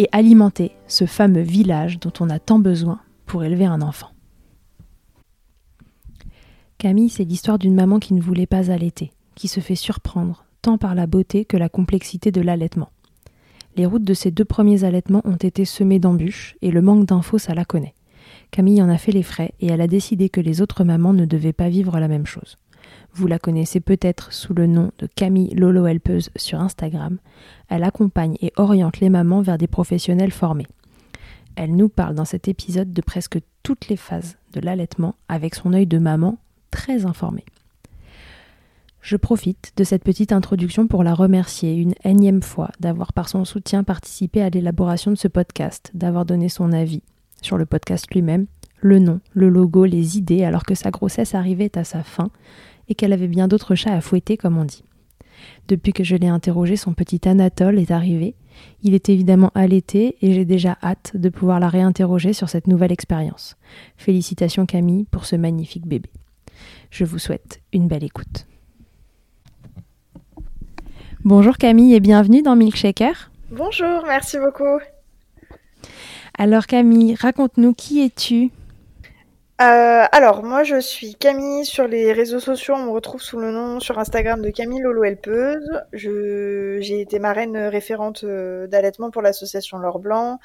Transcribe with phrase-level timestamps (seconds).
[0.00, 4.08] et alimenter ce fameux village dont on a tant besoin pour élever un enfant.
[6.78, 10.78] Camille, c'est l'histoire d'une maman qui ne voulait pas allaiter, qui se fait surprendre tant
[10.78, 12.88] par la beauté que la complexité de l'allaitement.
[13.76, 17.36] Les routes de ces deux premiers allaitements ont été semées d'embûches et le manque d'infos,
[17.36, 17.94] ça la connaît.
[18.50, 21.26] Camille en a fait les frais et elle a décidé que les autres mamans ne
[21.26, 22.56] devaient pas vivre la même chose.
[23.12, 27.18] Vous la connaissez peut-être sous le nom de Camille Lolo Helpeuse sur Instagram.
[27.68, 30.66] Elle accompagne et oriente les mamans vers des professionnels formés.
[31.56, 35.72] Elle nous parle dans cet épisode de presque toutes les phases de l'allaitement avec son
[35.72, 36.38] œil de maman
[36.70, 37.44] très informé.
[39.02, 43.44] Je profite de cette petite introduction pour la remercier une énième fois d'avoir par son
[43.44, 47.02] soutien participé à l'élaboration de ce podcast, d'avoir donné son avis
[47.40, 48.46] sur le podcast lui-même,
[48.80, 52.30] le nom, le logo, les idées alors que sa grossesse arrivait à sa fin
[52.90, 54.84] et qu'elle avait bien d'autres chats à fouetter, comme on dit.
[55.68, 58.34] Depuis que je l'ai interrogé, son petit Anatole est arrivé.
[58.82, 62.92] Il est évidemment allaité et j'ai déjà hâte de pouvoir la réinterroger sur cette nouvelle
[62.92, 63.56] expérience.
[63.96, 66.10] Félicitations Camille pour ce magnifique bébé.
[66.90, 68.46] Je vous souhaite une belle écoute.
[71.24, 73.30] Bonjour Camille et bienvenue dans Milkshaker.
[73.50, 74.80] Bonjour, merci beaucoup.
[76.36, 78.50] Alors Camille, raconte-nous qui es-tu?
[79.60, 82.74] Euh, alors, moi, je suis Camille sur les réseaux sociaux.
[82.76, 85.82] On me retrouve sous le nom sur Instagram de Camille Lolo Helpeuse.
[85.92, 90.38] J'ai été marraine référente euh, d'allaitement pour l'association L'Or Blanc,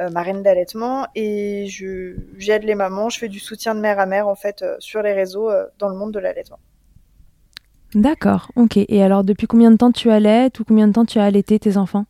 [0.00, 3.10] euh, marraine d'allaitement, et j'aide les mamans.
[3.10, 5.94] Je fais du soutien de mère à mère en fait sur les réseaux dans le
[5.94, 6.58] monde de l'allaitement.
[7.94, 8.76] D'accord, ok.
[8.76, 11.60] Et alors, depuis combien de temps tu allaites ou combien de temps tu as allaité
[11.60, 12.06] tes enfants?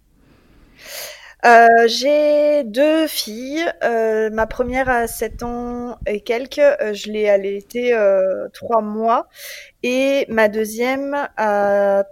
[1.47, 3.65] Euh, j'ai deux filles.
[3.85, 6.59] Euh, ma première a 7 ans et quelques.
[6.59, 7.97] Euh, je l'ai allaitée
[8.53, 9.29] 3 mois.
[9.83, 12.05] Et ma deuxième a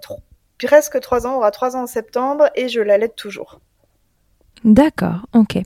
[0.64, 3.61] presque 3 ans, aura 3 ans en septembre et je l'allaite toujours.
[4.64, 5.58] D'accord, ok.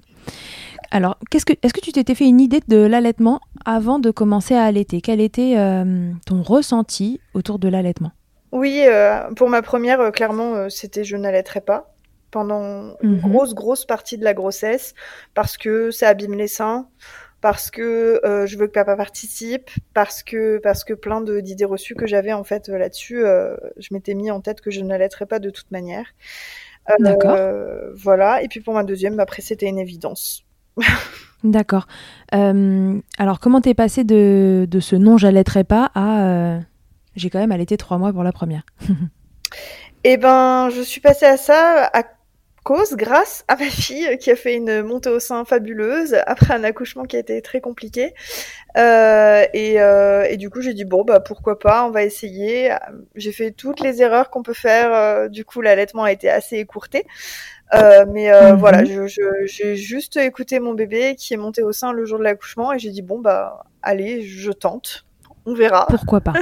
[0.91, 4.57] Alors, qu'est-ce que, est-ce que tu t'étais fait une idée de l'allaitement avant de commencer
[4.57, 5.01] à allaiter?
[5.01, 5.55] Quel était
[6.27, 8.11] ton ressenti autour de l'allaitement?
[8.53, 11.95] Oui, euh, pour ma première, euh, clairement, c'était je n'allaiterai pas
[12.31, 13.21] pendant une mhm.
[13.21, 14.95] grosse, grosse partie de la grossesse
[15.35, 16.89] parce que ça abîme les seins,
[17.41, 22.07] parce que je veux que papa participe, parce que, parce que plein d'idées reçues que
[22.07, 25.71] j'avais en fait là-dessus, je m'étais mis en tête que je n'allaiterais pas de toute
[25.71, 26.07] manière.
[26.99, 27.39] D'accord.
[27.95, 28.43] Voilà.
[28.43, 30.45] Et puis pour ma deuxième, après, c'était une évidence.
[31.45, 31.87] D'accord.
[32.35, 36.59] Euh, alors, comment t'es passé de, de, ce non, j'allaiterai pas à euh,
[37.17, 38.63] j'ai quand même allaité trois mois pour la première?
[40.03, 42.05] Eh ben, je suis passée à ça à
[42.65, 46.65] cause, grâce à ma fille qui a fait une montée au sein fabuleuse après un
[46.65, 48.15] accouchement qui a été très compliqué.
[48.77, 49.77] Euh, et,
[50.31, 52.75] et, du coup, j'ai dit bon bah pourquoi pas, on va essayer.
[53.17, 55.29] J'ai fait toutes les erreurs qu'on peut faire.
[55.29, 57.07] du coup, l'allaitement a été assez écourté.
[57.73, 58.59] Euh, mais euh, mhm.
[58.59, 62.25] voilà, j'ai je, juste écouté mon bébé qui est monté au sein le jour de
[62.25, 65.05] l'accouchement et j'ai dit bon bah allez, je tente,
[65.47, 65.87] on verra.
[65.91, 66.35] Pourquoi pas?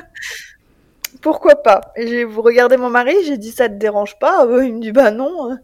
[1.20, 1.80] Pourquoi pas?
[1.96, 4.46] J'ai vous regardez mon mari, j'ai dit ça te dérange pas?
[4.62, 5.58] Il me dit bah non.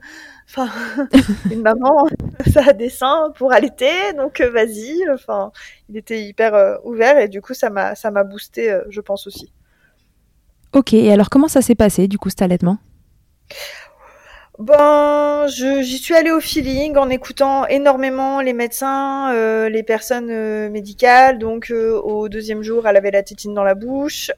[0.47, 0.71] Enfin,
[1.51, 2.07] une maman,
[2.53, 5.03] ça a des seins pour allaiter, donc euh, vas-y.
[5.13, 5.53] Enfin,
[5.89, 9.53] il était hyper ouvert et du coup ça m'a ça m'a boosté, je pense aussi.
[10.73, 12.79] Ok, et alors comment ça s'est passé du coup cet allaitement?
[14.61, 20.71] Ben, j'y suis allée au feeling en écoutant énormément les médecins, euh, les personnes euh,
[20.71, 21.39] médicales.
[21.39, 24.31] Donc, euh, au deuxième jour, elle avait la tétine dans la bouche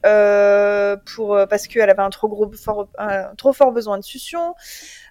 [1.05, 4.55] pour parce qu'elle avait un trop gros, fort, un, trop fort besoin de succion.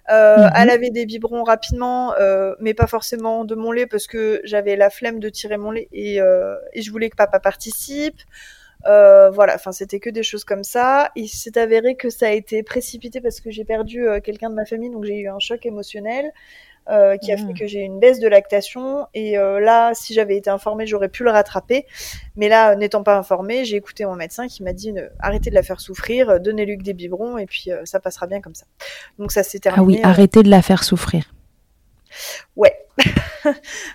[0.09, 0.49] Mhm.
[0.55, 2.13] Elle avait des biberons rapidement,
[2.59, 5.87] mais pas forcément de mon lait parce que j'avais la flemme de tirer mon lait
[5.93, 8.21] et, et je voulais que papa participe.
[8.87, 11.11] Euh, voilà, enfin c'était que des choses comme ça.
[11.15, 14.55] Il s'est avéré que ça a été précipité parce que j'ai perdu euh, quelqu'un de
[14.55, 16.31] ma famille, donc j'ai eu un choc émotionnel
[16.89, 17.53] euh, qui a fait mmh.
[17.59, 19.07] que j'ai une baisse de lactation.
[19.13, 21.85] Et là, si j'avais été informée, j'aurais pu le rattraper.
[22.37, 25.63] Mais là, n'étant pas informée, j'ai écouté mon médecin qui m'a dit arrêtez de la
[25.63, 28.65] faire souffrir, donnez-lui que des biberons et puis ça passera bien comme ça.
[29.19, 29.99] Donc ça s'est terminé.
[30.01, 31.33] Ah oui, arrêtez de la faire souffrir.
[32.55, 32.73] Ouais.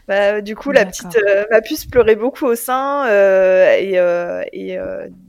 [0.08, 4.44] bah, du coup, la petite, euh, ma puce pleurait beaucoup au sein euh, et euh,
[4.52, 4.66] il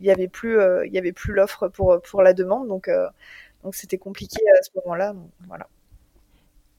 [0.02, 2.90] y avait plus, il y avait plus l'offre pour pour la demande, donc
[3.64, 5.16] donc c'était compliqué à ce moment-là.
[5.48, 5.68] Voilà.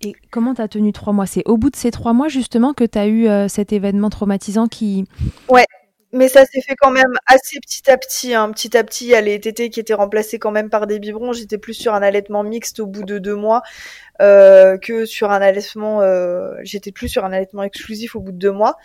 [0.00, 1.26] Et comment tu as tenu trois mois?
[1.26, 4.68] C'est au bout de ces trois mois justement que tu as eu cet événement traumatisant
[4.68, 5.06] qui.
[5.48, 5.66] Ouais,
[6.14, 8.34] mais ça s'est fait quand même assez petit à petit.
[8.34, 8.52] Hein.
[8.52, 11.00] Petit à petit, il y a les tétés qui étaient remplacés quand même par des
[11.00, 11.32] biberons.
[11.32, 13.62] J'étais plus sur un allaitement mixte au bout de deux mois
[14.22, 16.02] euh, que sur un allaitement.
[16.02, 18.76] Euh, J'étais plus sur un allaitement exclusif au bout de deux mois.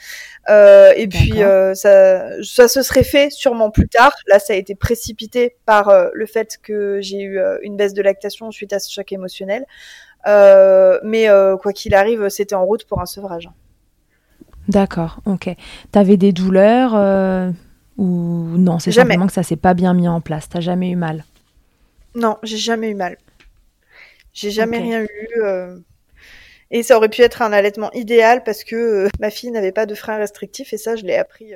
[0.50, 1.34] Euh, et puis
[1.76, 4.14] ça, ça se serait fait sûrement plus tard.
[4.28, 8.50] Là, ça a été précipité par le fait que j'ai eu une baisse de lactation
[8.50, 9.66] suite à ce choc émotionnel.
[10.26, 11.28] mais
[11.62, 13.50] quoi qu'il arrive, c'était en route pour un sevrage.
[14.70, 15.50] D'accord, ok.
[15.92, 17.50] T'avais des douleurs euh,
[17.98, 20.48] ou non C'est simplement que ça s'est pas bien mis en place.
[20.48, 21.26] T'as jamais eu mal?
[22.14, 23.18] Non, j'ai jamais eu mal.
[24.32, 25.42] J'ai jamais rien eu.
[25.44, 25.80] Euh,
[26.70, 29.88] et ça aurait pu être un allaitement idéal parce que euh, ma fille n'avait pas
[29.88, 31.52] de frein restrictif et ça, je l'ai appris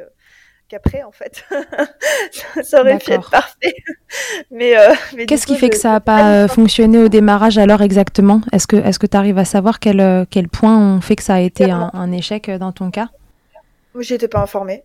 [0.70, 1.46] qu'après, en fait.
[2.64, 3.76] ça aurait pu être parfait.
[4.52, 4.94] mais, euh,
[5.28, 8.42] qu'est-ce qui fait que ça n'a pas euh, fonctionné au démarrage alors exactement?
[8.52, 11.24] Est-ce que est-ce que tu arrives à savoir quel, euh, quel point on fait que
[11.24, 13.10] ça a été un, un, échec dans ton cas?
[14.00, 14.84] J'étais pas informée.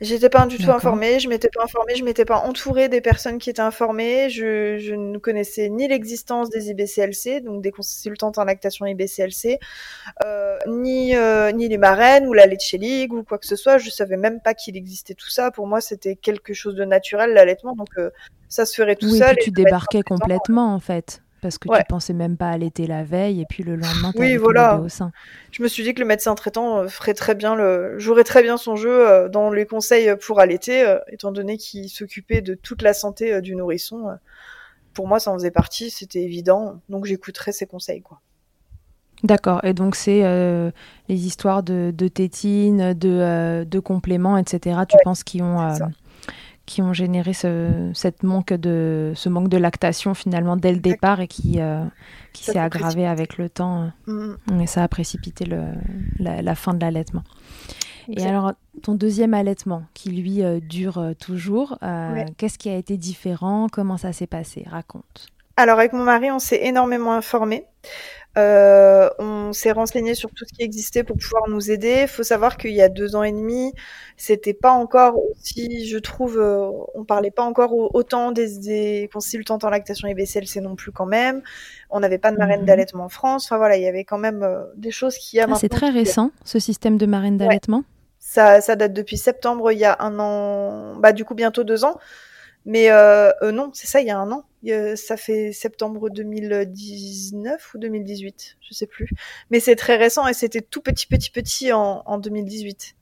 [0.00, 3.36] J'étais pas du tout informée, je m'étais pas informée, je m'étais pas entourée des personnes
[3.36, 8.44] qui étaient informées, je, je ne connaissais ni l'existence des IBCLC, donc des consultantes en
[8.44, 9.58] lactation IBCLC,
[10.24, 13.76] euh, ni euh, ni les marraines ou la Leche League ou quoi que ce soit,
[13.76, 15.50] je savais même pas qu'il existait tout ça.
[15.50, 18.10] Pour moi, c'était quelque chose de naturel l'allaitement, donc euh,
[18.48, 19.36] ça se ferait tout oui, seul.
[19.38, 23.40] Et tu débarquais complètement en fait parce que tu pensais même pas allaiter la veille
[23.40, 24.78] et puis le lendemain tu oui, voilà.
[24.78, 25.12] au sein.
[25.52, 28.42] Je me suis dit que le médecin traitant euh, ferait très bien le jouerait très
[28.42, 32.54] bien son jeu euh, dans les conseils pour allaiter euh, étant donné qu'il s'occupait de
[32.54, 34.18] toute la santé du nourrisson.
[34.92, 38.20] Pour moi, ça en faisait partie, c'était évident, donc j'écouterais ses conseils quoi.
[39.22, 40.22] D'accord, et donc c'est
[41.08, 44.80] les histoires de, de tétine, de, de compléments, etc.
[44.88, 45.60] Tu penses qu'ils ont
[46.66, 51.20] qui ont généré ce, cette manque de, ce manque de lactation finalement dès le départ
[51.20, 51.84] et qui, euh,
[52.32, 53.90] qui s'est aggravé avec le temps.
[54.06, 54.60] Mm.
[54.60, 55.62] Et ça a précipité le,
[56.18, 57.24] la, fin de l'allaitement.
[58.08, 58.52] Et alors,
[58.82, 61.78] ton deuxième allaitement, qui lui euh, dure euh, toujours,
[62.36, 63.68] qu'est-ce qui a été différent?
[63.70, 64.64] Comment ça s'est passé?
[64.68, 65.28] Raconte.
[65.56, 67.64] Alors avec mon mari, on s'est énormément informé.
[68.38, 72.02] Euh, on s'est renseigné sur tout ce qui existait pour pouvoir nous aider.
[72.02, 73.72] Il faut savoir qu'il y a deux ans et demi,
[74.16, 79.64] c'était pas encore aussi, je trouve, euh, on parlait pas encore autant des, des consultantes
[79.64, 81.42] en lactation et BCLC non plus quand même.
[81.90, 82.66] On n'avait pas de marraine mhm.
[82.66, 83.46] d'allaitement en France.
[83.46, 86.30] Enfin voilà, il y avait quand même euh, des choses qui ah, C'est très récent,
[86.44, 87.82] ce système de marraine d'allaitement?
[88.20, 91.84] Ça, ça date depuis septembre, il y a un an, bah du coup bientôt deux
[91.84, 91.98] ans.
[92.66, 94.44] Mais euh, euh, non, c'est ça, il y a un an.
[94.96, 99.10] ça fait septembre 2019 ou 2018, je sais plus.
[99.50, 102.94] Mais c'est très récent et c'était tout petit, petit, petit en, en 2018.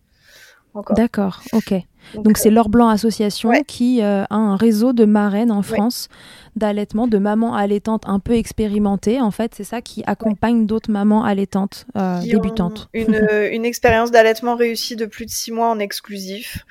[0.95, 1.75] D'accord, ok.
[2.15, 6.09] Donc, c'est euh, L'Or Blanc Association qui a un réseau de marraines en France
[6.55, 9.21] d'allaitement, de mamans allaitantes un peu expérimentées.
[9.21, 11.87] En fait, c'est ça qui accompagne d'autres mamans allaitantes
[12.23, 12.89] débutantes.
[12.95, 16.65] Une, une expérience d'allaitement réussie de plus de six mois en exclusif.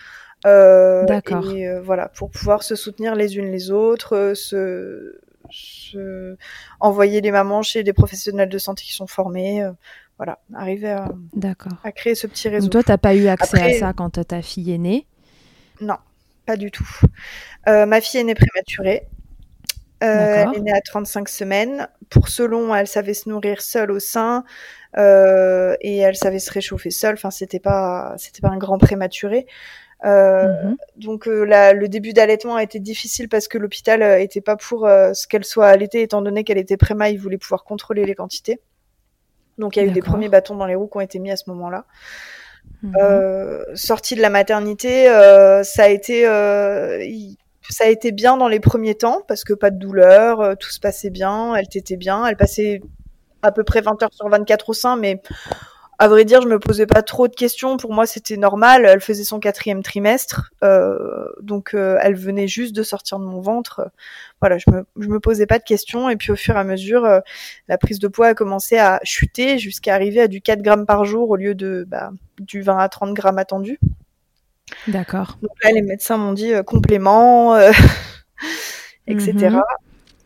[0.48, 1.52] Euh, D'accord.
[1.52, 6.38] Et euh, voilà, pour pouvoir se soutenir les unes les autres, euh, se, se,
[6.80, 9.64] envoyer les mamans chez des professionnels de santé qui sont formés.
[10.18, 11.10] voilà, arriver à,
[11.84, 12.66] à créer ce petit réseau.
[12.66, 15.06] Donc toi, t'as pas eu accès à ça quand ta fille est née?
[15.82, 15.98] Non,
[16.46, 16.88] pas du tout.
[17.66, 19.08] ma fille est née prématurée.
[20.00, 21.90] elle est née à 35 semaines.
[22.10, 24.46] Pour ce long, elle savait se nourrir seule au sein
[24.96, 27.16] et elle savait se réchauffer seule.
[27.16, 29.46] Enfin, c'était pas, c'était pas un grand prématuré.
[30.06, 30.78] Euh, mhm.
[30.98, 34.82] Donc euh, le début d'allaitement a été difficile parce que l'hôpital euh, était pas pour
[34.82, 38.60] ce qu'elle soit allaitée étant donné qu'elle était préma, il voulait pouvoir contrôler les quantités.
[39.58, 41.32] Donc il y a eu des premiers bâtons dans les roues qui ont été mis
[41.32, 41.86] à ce moment-là.
[42.84, 43.76] Mhm.
[43.76, 45.06] sortie de la maternité,
[45.64, 46.24] ça a été
[47.70, 50.80] ça a été bien dans les premiers temps parce que pas de douleur, tout se
[50.80, 52.82] passait bien, elle t'était bien, elle passait
[53.42, 55.22] à peu près 20 heures sur 24 au sein, mais
[56.00, 57.78] à vrai dire, je me posais pas trop de questions.
[57.78, 58.86] Pour moi, c'était normal.
[58.86, 63.42] Elle faisait son quatrième trimestre, euh, donc euh, elle venait juste de sortir de mon
[63.42, 63.90] ventre.
[64.40, 66.10] Voilà, je me, je me posais pas de questions.
[66.10, 67.20] Et puis au fur et à mesure, euh,
[67.68, 71.04] la prise de poids a commencé à chuter jusqu'à arriver à du 4 grammes par
[71.06, 73.80] jour au lieu de bah, du 20 à 30 grammes attendu.
[74.88, 75.40] D'accord.
[75.42, 77.58] Donc là, les médecins m'ont dit complément,
[79.08, 79.58] etc.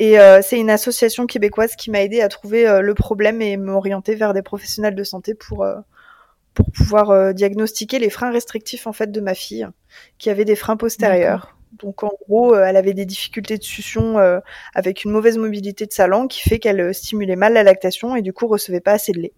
[0.01, 3.55] Et euh, c'est une association québécoise qui m'a aidé à trouver euh, le problème et
[3.55, 5.75] m'orienter vers des professionnels de santé pour euh,
[6.55, 9.67] pour pouvoir diagnostiquer les freins restrictifs en fait de ma fille,
[10.17, 11.55] qui avait des freins postérieurs.
[11.81, 14.17] Donc en gros, elle avait des difficultés de succion
[14.73, 18.21] avec une mauvaise mobilité de sa langue qui fait qu'elle stimulait mal la lactation et
[18.21, 19.31] du coup recevait pas assez de lait.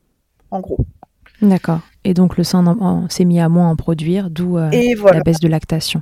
[0.50, 0.80] En gros.
[1.44, 1.82] D'accord.
[2.04, 6.02] Et donc le sein s'est mis à moins en produire, d'où la baisse de lactation.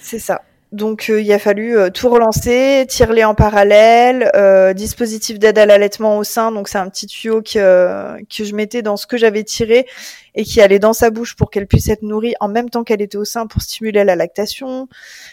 [0.00, 0.40] C'est ça.
[0.72, 5.66] Donc euh, il a fallu euh, tout relancer, tirer en parallèle, euh, dispositif d'aide à
[5.66, 6.50] l'allaitement au sein.
[6.50, 9.86] Donc c'est un petit tuyau que, que je mettais dans ce que j'avais tiré
[10.34, 13.00] et qui allait dans sa bouche pour qu'elle puisse être nourrie en même temps qu'elle
[13.00, 14.88] était au sein pour stimuler la lactation.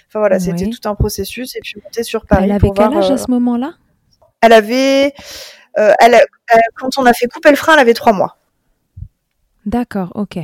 [0.07, 1.55] Enfin voilà, c'était tout un processus.
[1.55, 2.45] Et puis monter sur Paris.
[2.45, 3.73] Elle avait quel âge à ce moment-là?
[4.41, 5.13] Elle avait,
[5.75, 6.21] elle,
[6.75, 8.37] quand on a fait couper le frein, elle avait trois mois.
[9.65, 10.37] D'accord, ok.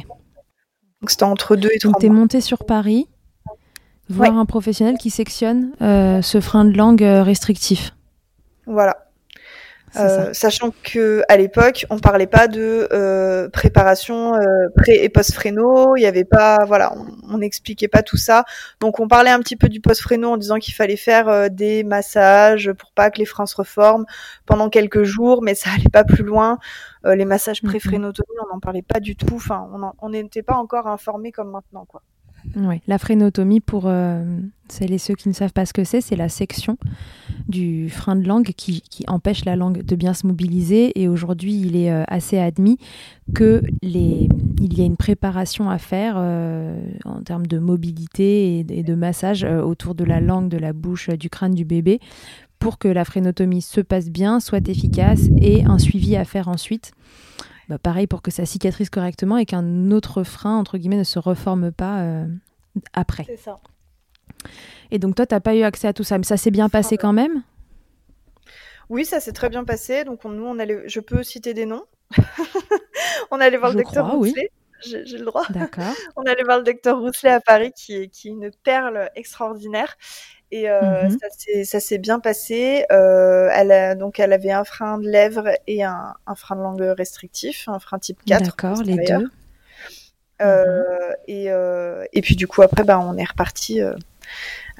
[1.01, 1.91] Donc c'était entre deux et trois.
[1.91, 3.07] Donc t'es montée sur Paris
[4.09, 7.95] voir un professionnel qui sectionne euh, ce frein de langue euh, restrictif.
[8.65, 9.05] Voilà.
[9.95, 14.33] Euh, sachant que à l'époque, on parlait pas de préparation
[14.75, 16.93] pré et post fréno, il y avait pas, voilà,
[17.27, 18.43] on n'expliquait pas tout ça.
[18.81, 21.83] Donc on parlait un petit peu du post fréno en disant qu'il fallait faire des
[21.83, 24.05] massages pour pas que les freins se reforment
[24.45, 26.59] pendant quelques jours, mais ça allait pas plus loin.
[27.03, 29.37] les massages pré frénotomie, on n'en parlait pas du tout.
[29.37, 29.67] Enfin,
[30.03, 32.03] on n'était pas encore informé comme maintenant, quoi.
[32.55, 34.23] Oui, la frénotomie, pour euh,
[34.67, 36.77] celles et ceux qui ne savent pas ce que c'est, c'est la section
[37.47, 40.99] du frein de langue qui, empêche la langue de bien se mobiliser.
[40.99, 42.77] Et aujourd'hui, il est euh, assez admis
[43.33, 44.29] que les,
[44.61, 49.43] il y a une préparation à faire euh, en termes de mobilité et, de massage
[49.43, 51.99] autour de la langue, de la bouche, du crâne du bébé
[52.59, 56.91] pour que la frénotomie se passe bien, soit efficace et un suivi à faire ensuite.
[57.69, 61.19] Bah, pareil pour que ça cicatrise correctement et qu'un autre frein, entre guillemets, ne se
[61.19, 62.25] reforme pas euh,
[62.93, 63.25] après.
[63.25, 63.59] C'est ça.
[64.89, 66.67] Et donc toi, tu n'as pas eu accès à tout ça, mais ça s'est bien
[66.67, 67.43] passé quand même?
[68.89, 70.03] Oui, ça s'est très bien passé.
[70.03, 71.85] Donc nous, on allait, je peux citer des noms.
[73.31, 74.49] on allait voir le docteur Rousselet.
[74.81, 75.45] J'ai le droit.
[75.51, 75.93] D'accord.
[76.15, 79.95] on allait voir le docteur Rousselet à Paris, qui est, qui est une perle extraordinaire.
[80.51, 82.85] Et euh, mmh ça s'est bien passé.
[82.91, 86.61] Euh, elle a, donc elle avait un frein de lèvres et un, un frein de
[86.61, 88.43] langue restrictif, un frein type 4.
[88.43, 89.29] D'accord, les deux.
[90.41, 91.49] Euh, mmh et,
[92.13, 93.81] et puis du coup après bah, on est reparti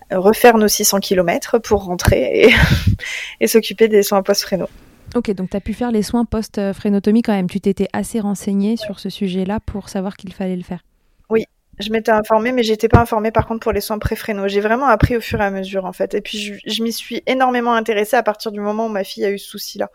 [0.10, 2.54] refaire nos 600 km pour rentrer et,
[3.42, 4.68] et s'occuper des soins post-fréno.
[5.16, 7.50] Ok, donc tu as pu faire les soins post-frénotomie quand même.
[7.50, 10.84] Tu t'étais assez renseigné sur ce sujet-là pour savoir qu'il fallait le faire.
[11.30, 11.46] Oui,
[11.80, 14.50] Je m'étais informée, mais j'étais pas informée par contre pour les soins préfrénaux.
[14.50, 16.14] J'ai vraiment appris au fur et à mesure en fait.
[16.14, 19.32] Et puis je, m'y suis énormément intéressée à partir du moment où ma fille a
[19.32, 19.90] eu ce souci-là.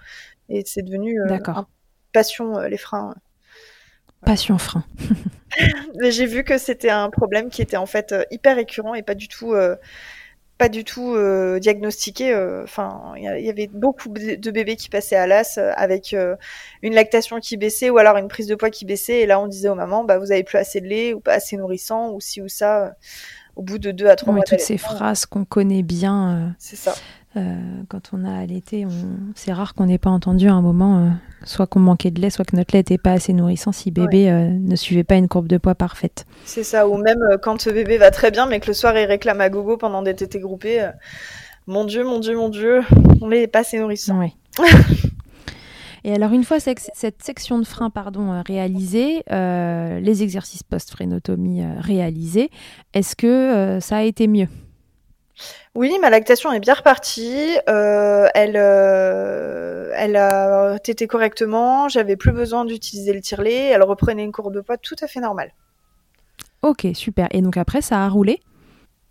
[0.49, 1.38] Et c'est devenu euh,
[2.12, 3.14] passion euh, les freins.
[4.25, 4.85] Passion frein.
[6.00, 9.14] J'ai vu que c'était un problème qui était en fait euh, hyper récurrent et pas
[9.14, 9.55] du tout
[10.58, 12.32] pas du tout euh, diagnostiqué.
[12.32, 16.14] Euh, enfin, il y, avait beaucoup de bébés qui passaient à l'as euh, avec
[16.82, 19.20] une lactation qui baissait ou alors une prise de poids qui baissait.
[19.20, 21.34] Et là, on disait aux mamans, bah, vous avez plus assez de lait ou pas
[21.34, 22.94] assez nourrissant ou ci ou ça.
[23.56, 24.44] au bout de deux à trois mois.
[24.44, 26.54] Toutes ces phrases qu'on connaît bien.
[26.58, 26.94] C'est ça.
[27.37, 27.57] Euh,
[27.88, 28.91] quand on a allaité, on...
[29.35, 31.09] c'est rare qu'on n'ait pas entendu à un moment, euh,
[31.45, 34.31] soit qu'on manquait de lait, soit que notre lait n'était pas assez nourrissant si bébé
[34.31, 36.26] euh, ne suivait pas une courbe de poids parfaite.
[36.45, 39.05] C'est ça, ou même quand ce bébé va très bien, mais que le soir il
[39.07, 40.88] réclame à gogo pendant des tétés groupés.
[41.67, 42.83] mon Dieu, mon Dieu, mon Dieu,
[43.21, 44.21] on n'est pas assez nourrissant.
[46.07, 52.50] Et alors, une fois cette section de frein pardon, réalisée, les exercices post-frénotomie réalisés,
[52.93, 54.49] est-ce que ça a été mieux?
[55.75, 57.57] Oui, ma lactation est bien repartie.
[57.69, 61.88] Euh, elle, euh, elle a tété correctement.
[61.88, 63.71] J'avais plus besoin d'utiliser le tire-lait.
[63.71, 65.53] Elle reprenait une courbe de poids tout à fait normale.
[66.62, 67.29] Ok, super.
[67.33, 68.41] Et donc après, ça a roulé?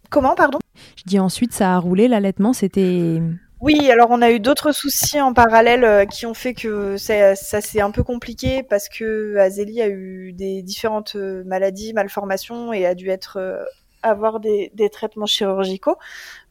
[0.10, 0.60] Comment, pardon?
[0.96, 2.08] Je dis ensuite, ça a roulé.
[2.08, 3.22] L'allaitement, c'était.
[3.60, 7.36] Oui, alors on a eu d'autres soucis en parallèle euh, qui ont fait que ça,
[7.36, 12.86] ça s'est un peu compliqué parce que Azélie a eu des différentes maladies, malformations et
[12.86, 13.40] a dû être
[14.04, 15.98] avoir des, des traitements chirurgicaux.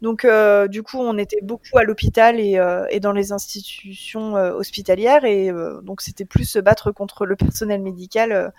[0.00, 4.36] Donc, euh, du coup, on était beaucoup à l'hôpital et, euh, et, dans les institutions
[4.36, 8.52] euh, hospitalières, et donc c'était plus se battre contre le personnel médical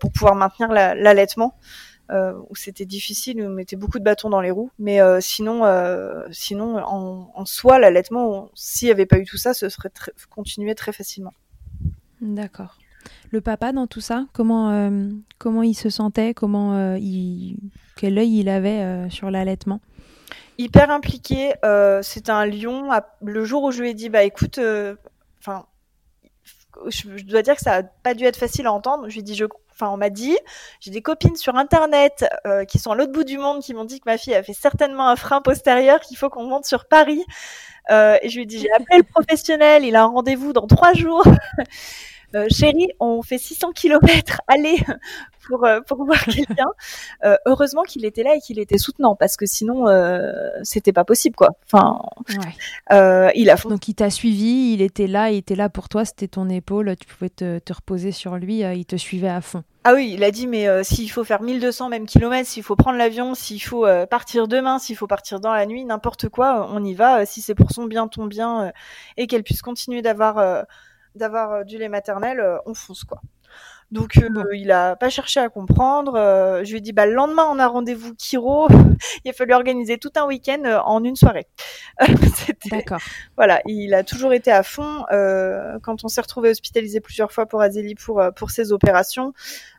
[0.00, 1.54] pour pouvoir maintenir l'allaitement.
[2.10, 5.62] où c'était difficile, on mettait beaucoup de bâtons dans les roues, mais sinon,
[6.30, 9.90] sinon en, en soi, l'allaitement, s'il n'y avait pas eu tout ça, ce serait
[10.30, 11.32] continué très facilement.
[12.20, 12.78] D'accord.
[13.30, 15.08] Le papa dans tout ça, comment, euh,
[15.38, 17.56] comment il se sentait, comment euh, il,
[17.96, 19.80] quel œil il avait euh, sur l'allaitement?
[20.56, 21.52] Hyper impliqué.
[22.02, 22.88] c'est un lion.
[23.22, 24.60] Le jour où je lui ai dit, bah écoute,
[25.40, 25.66] enfin,
[26.86, 29.08] je, dois dire que ça a pas dû être facile à entendre.
[29.08, 29.42] Je lui ai dit,
[29.72, 30.38] enfin, on m'a dit,
[30.78, 32.24] j'ai des copines sur internet
[32.68, 34.52] qui sont à l'autre bout du monde qui m'ont dit que ma fille a fait
[34.52, 37.24] certainement un frein postérieur, qu'il faut qu'on monte sur Paris.
[37.90, 40.92] et je lui ai dit, j'ai appelé le professionnel, il a un rendez-vous dans trois
[40.92, 41.24] jours.
[42.34, 44.76] Euh, chérie, on fait 600 km, allez,
[45.46, 46.66] pour, euh, pour voir quelqu'un.
[47.24, 49.86] Euh, heureusement qu'il était là et qu'il était soutenant, parce que sinon,
[50.62, 51.50] c'était pas possible, quoi.
[51.66, 52.00] Enfin,
[53.34, 53.56] il a.
[53.56, 56.94] Donc, il t'a suivi, il était là, il était là pour toi, c'était ton épaule,
[56.96, 59.62] tu pouvais te, te reposer sur lui, il te suivait à fond.
[59.86, 62.96] Ah oui, il a dit mais s'il faut faire 1200 même kilomètres, s'il faut prendre
[62.96, 66.94] l'avion, s'il faut partir demain, s'il faut partir dans la nuit, n'importe quoi, on y
[66.94, 67.26] va.
[67.26, 68.72] si c'est pour son bien, ton bien,
[69.16, 70.66] et qu'elle puisse continuer d'avoir
[71.14, 73.20] d'avoir euh, du lait maternel, euh, on fonce quoi.
[73.90, 76.14] Donc euh, il a pas cherché à comprendre.
[76.64, 78.66] je lui ai dit bah le lendemain on a rendez-vous Kiro.
[79.24, 81.46] il a fallu organiser tout un week-end en une soirée.
[82.70, 82.98] D'accord.
[83.36, 85.04] Voilà, il a toujours été à fond.
[85.10, 89.32] quand on s'est retrouvé hospitalisé plusieurs fois pour Azélie pour pour ses opérations,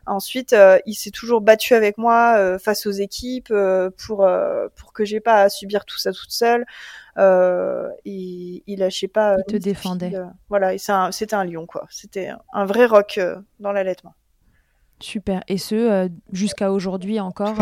[0.06, 0.54] ensuite
[0.86, 3.52] il s'est toujours battu avec moi face aux équipes
[3.98, 4.28] pour
[4.74, 6.64] pour que j'ai pas à subir tout ça toute seule.
[7.18, 9.36] Euh, il, il lâchait pas.
[9.38, 10.14] Il te défendait.
[10.14, 10.76] Euh, voilà,
[11.10, 11.86] c'était un, lion, quoi.
[11.90, 14.14] C'était un vrai rock euh, dans l'allaitement.
[15.00, 15.42] Super.
[15.48, 17.56] Et ce, jusqu'à aujourd'hui encore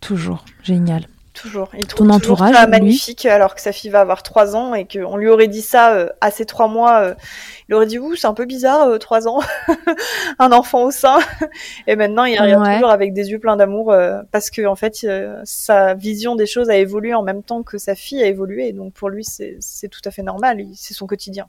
[0.00, 0.44] Toujours.
[0.62, 1.06] Génial
[1.38, 1.70] toujours.
[1.78, 4.86] Il trouve Ton entourage, ça magnifique alors que sa fille va avoir trois ans et
[4.86, 7.00] qu'on lui aurait dit ça euh, à ses trois mois.
[7.00, 7.14] Euh,
[7.68, 9.40] il aurait dit ouh c'est un peu bizarre euh, trois ans,
[10.38, 11.18] un enfant au sein.
[11.86, 13.94] et maintenant il regarde toujours avec des yeux pleins d'amour
[14.30, 15.06] parce que en fait
[15.44, 18.72] sa vision des choses a évolué en même temps que sa fille a évolué.
[18.72, 20.64] Donc pour lui c'est tout à fait normal.
[20.74, 21.46] C'est son quotidien.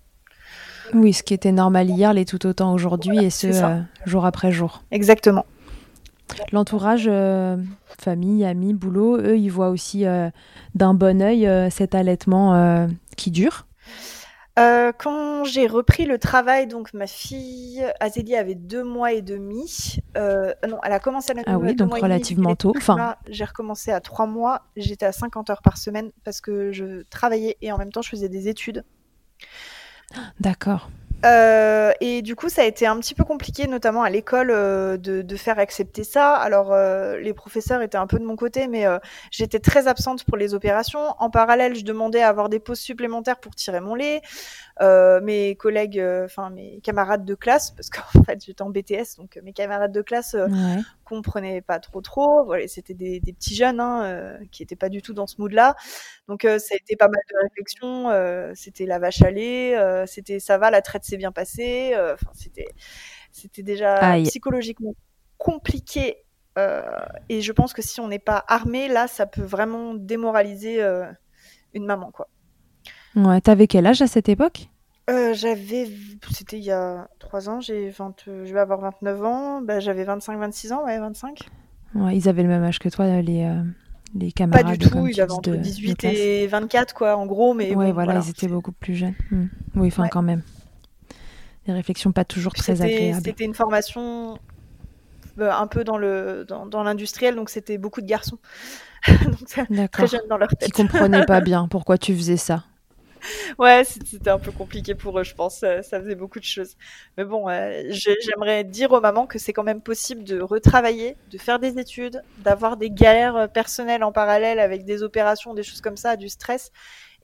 [0.94, 3.48] Oui, ce qui était normal hier l'est tout autant aujourd'hui et ce
[4.06, 4.84] jour après jour.
[4.92, 5.46] Exactement.
[6.52, 7.58] L'entourage, euh,
[8.00, 10.30] famille, amis, boulot, eux, ils voient aussi euh,
[10.76, 12.88] d'un bon oeil euh, cet allaitement
[13.18, 13.66] qui dure.
[14.56, 20.00] quand j'ai repris le travail, donc ma fille Azélie avait deux mois et demi.
[20.16, 22.74] non, elle a commencé à la Ah oui, donc relativement tôt.
[22.76, 24.64] Enfin, j'ai recommencé à trois mois.
[24.76, 28.10] J'étais à 50 heures par semaine parce que je travaillais et en même temps je
[28.10, 28.84] faisais des études.
[30.40, 30.90] D'accord.
[31.26, 34.98] Euh, et du coup, ça a été un petit peu compliqué, notamment à l'école, euh,
[34.98, 36.34] de, faire accepter ça.
[36.36, 38.86] Alors, euh, les professeurs étaient un peu de mon côté, mais
[39.32, 41.16] j'étais très absente pour les opérations.
[41.20, 44.22] En parallèle, je demandais à avoir des pauses supplémentaires pour tirer mon lait.
[44.82, 49.38] Euh, mes collègues, enfin mes camarades de classe, parce qu'en fait j'étais en BTS, donc
[49.44, 50.78] mes camarades de classe ouais.
[51.04, 52.46] comprenaient pas trop trop.
[52.46, 55.76] Voilà, c'était des, des, petits jeunes hein, qui étaient pas du tout dans ce mood-là.
[56.30, 58.54] Donc ça a été pas mal de réflexions.
[58.56, 61.94] c'était la vache à lait, c'était ça va, la traite s'est bien passé.
[62.14, 62.70] Enfin c'était
[63.32, 64.96] c'était déjà psychologiquement
[65.38, 66.24] compliqué.
[67.28, 70.82] et je pense que si on n'est pas armé, là, ça peut vraiment démoraliser
[71.74, 72.30] une maman, quoi.
[73.16, 74.70] Ouais, t'avais quel âge à cette époque?
[75.34, 75.90] J'avais,
[76.32, 80.06] c'était il y a 3 ans, j'ai 20, je vais avoir 29 ans, bah, j'avais
[80.06, 81.50] 25-26 ans, ouais, 25.
[81.96, 83.52] Ouais, ils avaient le même âge que toi, les,
[84.16, 84.66] les camarades.
[84.66, 87.76] Pas du tout, ils avaient entre 18 et 24, quoi, en gros, mais.
[87.76, 89.16] Ouais, voilà, ils étaient beaucoup plus jeunes.
[89.32, 89.48] Hmm.
[89.76, 90.44] Oui, enfin, quand même.
[91.66, 93.22] Des réflexions pas toujours très agréables.
[93.24, 94.38] C'était une formation
[95.40, 98.38] euh, un peu dans le dans, l'industriel, donc c'était beaucoup de garçons.
[99.08, 100.66] donc, très jeunes dans leur tête.
[100.66, 102.64] Qui comprenaient pas bien pourquoi tu faisais ça
[103.60, 105.60] ouais, c'était un peu compliqué pour eux, je pense.
[105.60, 106.76] Ça, faisait beaucoup de choses.
[107.18, 111.38] Mais bon, euh, j'aimerais dire aux mamans que c'est quand même possible de retravailler, de
[111.38, 115.82] faire des études, d'avoir des galères euh, personnelles en parallèle avec des opérations, des choses
[115.82, 116.72] comme ça, du stress,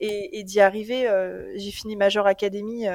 [0.00, 1.08] et, d'y arriver.
[1.08, 2.86] Euh, j'ai fini major académie.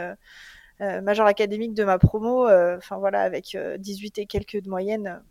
[0.79, 5.21] major académique de ma promo, enfin voilà, avec 18 et quelques de moyenne,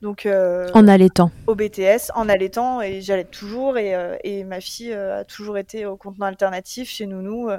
[0.00, 1.30] donc, euh, en allaitant.
[1.46, 3.78] Au BTS, en allaitant, et j'allais toujours.
[3.78, 7.50] Et, euh, et, ma fille euh, a toujours été au contenant alternatif chez Nounou.
[7.50, 7.56] et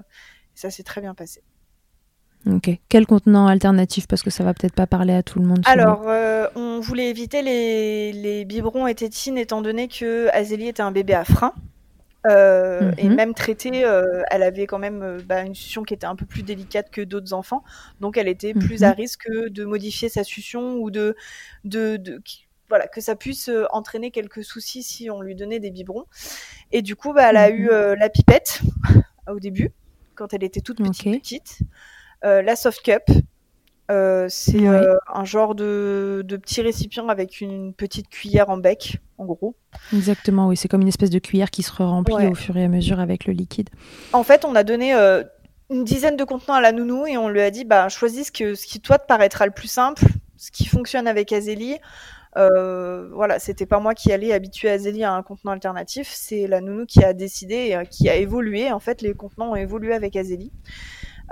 [0.56, 1.42] ça s'est très bien passé.
[2.50, 2.70] Ok.
[2.88, 4.08] Quel contenant alternatif?
[4.08, 5.62] Parce que ça va peut-être pas parler à tout le monde.
[5.66, 6.06] Alors,
[6.56, 11.14] on voulait éviter les, les biberons et tétines, étant donné que Azélie était un bébé
[11.14, 11.54] à frein.
[12.28, 13.16] Euh, et mhm.
[13.16, 16.26] même traitée, euh, elle avait quand même euh, bah, une succion qui était un peu
[16.26, 17.64] plus délicate que d'autres enfants,
[18.02, 18.96] donc elle était plus à mhm.
[18.96, 21.16] risque de modifier sa succion ou de,
[21.64, 22.22] de, de
[22.68, 26.06] voilà, que ça puisse entraîner quelques soucis si on lui donnait des biberons.
[26.72, 27.96] Et du coup, bah, elle a eu mhm.
[27.98, 28.62] la pipette
[29.28, 29.72] au début,
[30.16, 31.60] quand elle était toute petite, petite,
[32.24, 33.04] la soft cup,
[33.90, 39.00] euh, c'est euh, un genre de, de, petit récipient avec une petite cuillère en bec,
[39.18, 39.56] en gros.
[39.94, 42.68] Exactement, oui, c'est comme une espèce de cuillère qui se remplit au fur et à
[42.68, 43.70] mesure avec le liquide.
[44.14, 45.24] En fait, on a donné euh,
[45.72, 48.32] une dizaine de contenants à la nounou et on lui a dit bah, choisis ce,
[48.32, 50.04] que, ce qui toi te paraîtra le plus simple,
[50.38, 51.78] ce qui fonctionne avec Azélie.
[52.36, 56.86] voilà, c'était pas moi qui allais habituer Azélie à un contenant alternatif, c'est la nounou
[56.86, 58.72] qui a décidé, qui a évolué.
[58.72, 60.52] En fait, les contenants ont évolué avec Azélie.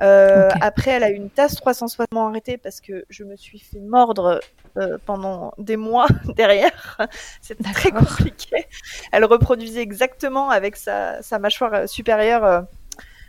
[0.02, 3.80] Euh, après, elle a eu une tasse 360 arrêtée parce que je me suis fait
[3.80, 4.40] mordre
[4.78, 6.98] euh, pendant des mois derrière.
[7.42, 8.66] C'était très compliqué.
[9.12, 12.62] Elle reproduisait exactement avec sa, sa mâchoire supérieure euh,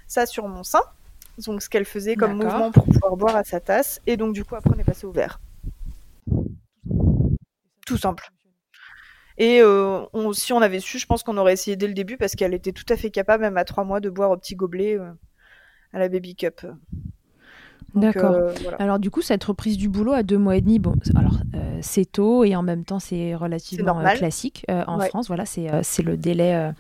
[0.07, 0.83] ça sur mon sein.
[1.47, 4.01] Donc, ce qu'elle faisait comme mouvement pour pouvoir boire à sa tasse.
[4.07, 5.41] Et donc, du coup, après, on est passé au verre.
[7.87, 8.29] Tout simple.
[9.39, 12.17] Et euh, on, si on avait su, je pense qu'on aurait essayé dès le début
[12.17, 14.57] parce qu'elle était tout à fait capable, même à trois mois, de boire au petit
[14.57, 14.99] gobelet
[15.93, 16.67] à la Baby Cup.
[17.95, 18.33] D'accord.
[18.33, 21.39] Euh, alors du coup, cette reprise du boulot à deux mois et demi, bon, alors
[21.55, 25.29] euh, c'est tôt et en même temps c'est relativement euh, classique en France.
[25.29, 26.73] Voilà, c'est le délai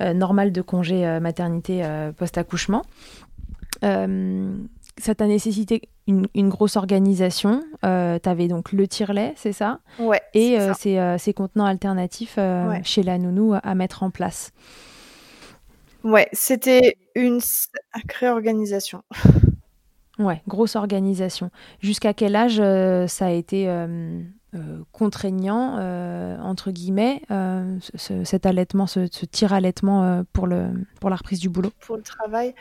[0.00, 1.82] normal de congé maternité
[2.16, 2.82] post-accouchement.
[3.82, 7.62] ça t'a nécessité une, grosse organisation.
[7.82, 9.80] tu avais donc le tire-lait, c'est ça?
[9.98, 10.20] Ouais.
[10.34, 12.38] Et ces, contenants alternatifs
[12.84, 14.52] chez la nounou à mettre en place.
[16.04, 19.02] Ouais, c'était une sacrée organisation.
[20.18, 21.50] Ouais, grosse organisation.
[21.80, 24.20] Jusqu'à quel âge euh, ça a été euh,
[24.54, 25.74] euh, contraignant,
[26.42, 27.22] entre guillemets,
[27.94, 31.70] cet allaitement, ce, ce tir-allaitement pour, le, pour la reprise du boulot?
[31.80, 32.54] Pour le travail.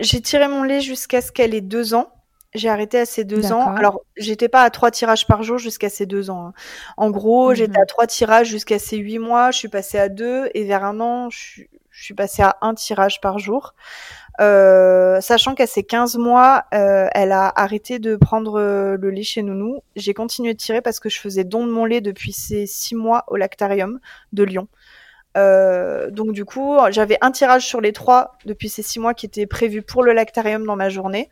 [0.00, 2.12] j'ai tiré mon lait jusqu'à ce qu'elle ait deux ans.
[2.54, 3.74] J'ai arrêté à ses deux ans.
[3.76, 6.46] Alors, j'étais pas à trois tirages par jour jusqu'à ses deux ans.
[6.46, 6.52] Hein.
[6.96, 7.82] En gros, j'étais mhm.
[7.82, 9.50] à trois tirages jusqu'à ses huit mois.
[9.50, 11.64] Je suis passée à deux et vers un an, je
[11.98, 13.74] je suis passée à un tirage par jour.
[14.40, 19.24] Euh, sachant qu'à ses 15 mois, euh, elle a arrêté de prendre euh, le lait
[19.24, 19.82] chez Nounou.
[19.96, 22.94] J'ai continué de tirer parce que je faisais don de mon lait depuis ses 6
[22.94, 23.98] mois au lactarium
[24.32, 24.68] de Lyon.
[25.34, 29.46] donc du coup, j'avais un tirage sur les trois depuis ces 6 mois qui était
[29.46, 31.30] prévu pour le lactarium dans ma journée.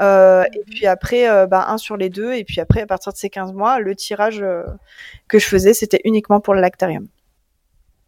[0.00, 2.32] et puis après, bah, un sur les deux.
[2.32, 4.42] Et puis après, à partir de ces 15 mois, le tirage
[5.28, 7.08] que je faisais, c'était uniquement pour le lactarium.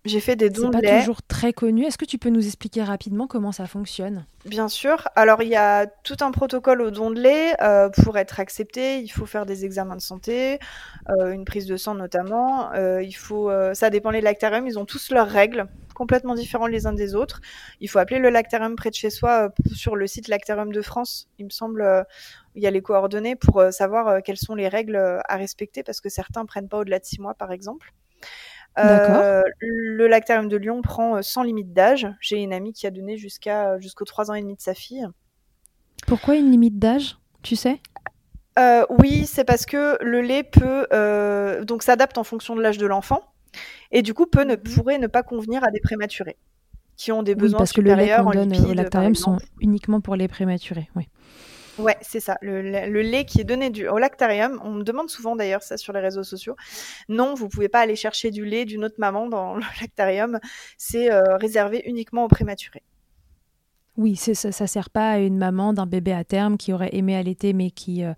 [0.07, 0.81] J'ai fait des dons de lait.
[0.83, 1.85] C'est pas toujours très connu.
[1.85, 4.25] Est-ce que tu peux nous expliquer rapidement comment ça fonctionne?
[4.47, 5.07] Bien sûr.
[5.15, 7.55] Alors, il y a tout un protocole au don de lait.
[7.61, 10.59] Euh, pour être accepté, il faut faire des examens de santé,
[11.11, 12.73] euh, une prise de sang notamment.
[12.73, 14.67] Euh, il faut, ça dépend des lactariums.
[14.67, 17.43] Ils ont tous leurs règles, complètement différentes les uns des autres.
[17.81, 21.29] Il faut appeler le lactarium près de chez soi sur le site Lactarium de France.
[21.39, 22.07] Il me semble,
[22.55, 26.09] il y a les coordonnées pour savoir quelles sont les règles à respecter parce que
[26.09, 27.93] certains prennent pas au-delà de six mois, par exemple.
[28.85, 32.09] Euh, le lactarium de Lyon prend euh, sans limite d'âge.
[32.21, 35.07] J'ai une amie qui a donné jusqu'à jusqu'aux 3 ans et demi de sa fille.
[36.07, 37.81] Pourquoi une limite d'âge, tu sais?
[38.59, 40.87] Euh, Oui, c'est parce que le lait peut
[41.65, 43.23] donc s'adapte en fonction de l'âge de l'enfant
[43.93, 44.63] et du coup peut ne, mhm.
[44.63, 46.37] pourrait ne pas convenir à des prématurés
[46.97, 50.01] qui ont des besoins parce supérieurs que le lait qu'on donne au lactarium sont uniquement
[50.01, 50.89] pour les prématurés.
[50.95, 51.09] Oui.
[51.81, 52.37] Ouais, c'est ça.
[52.43, 52.61] Le,
[53.01, 56.01] lait qui est donné du, au lactarium, on me demande souvent d'ailleurs ça sur les
[56.01, 56.57] réseaux sociaux.
[57.09, 60.39] Non, vous pouvez pas aller chercher du lait d'une autre maman dans le lactarium.
[60.77, 62.83] C'est euh, réservé uniquement aux prématurés.
[63.97, 67.17] Oui, ça, ça sert pas à une maman d'un bébé à terme qui aurait aimé
[67.17, 68.15] allaiter mais qui, euh,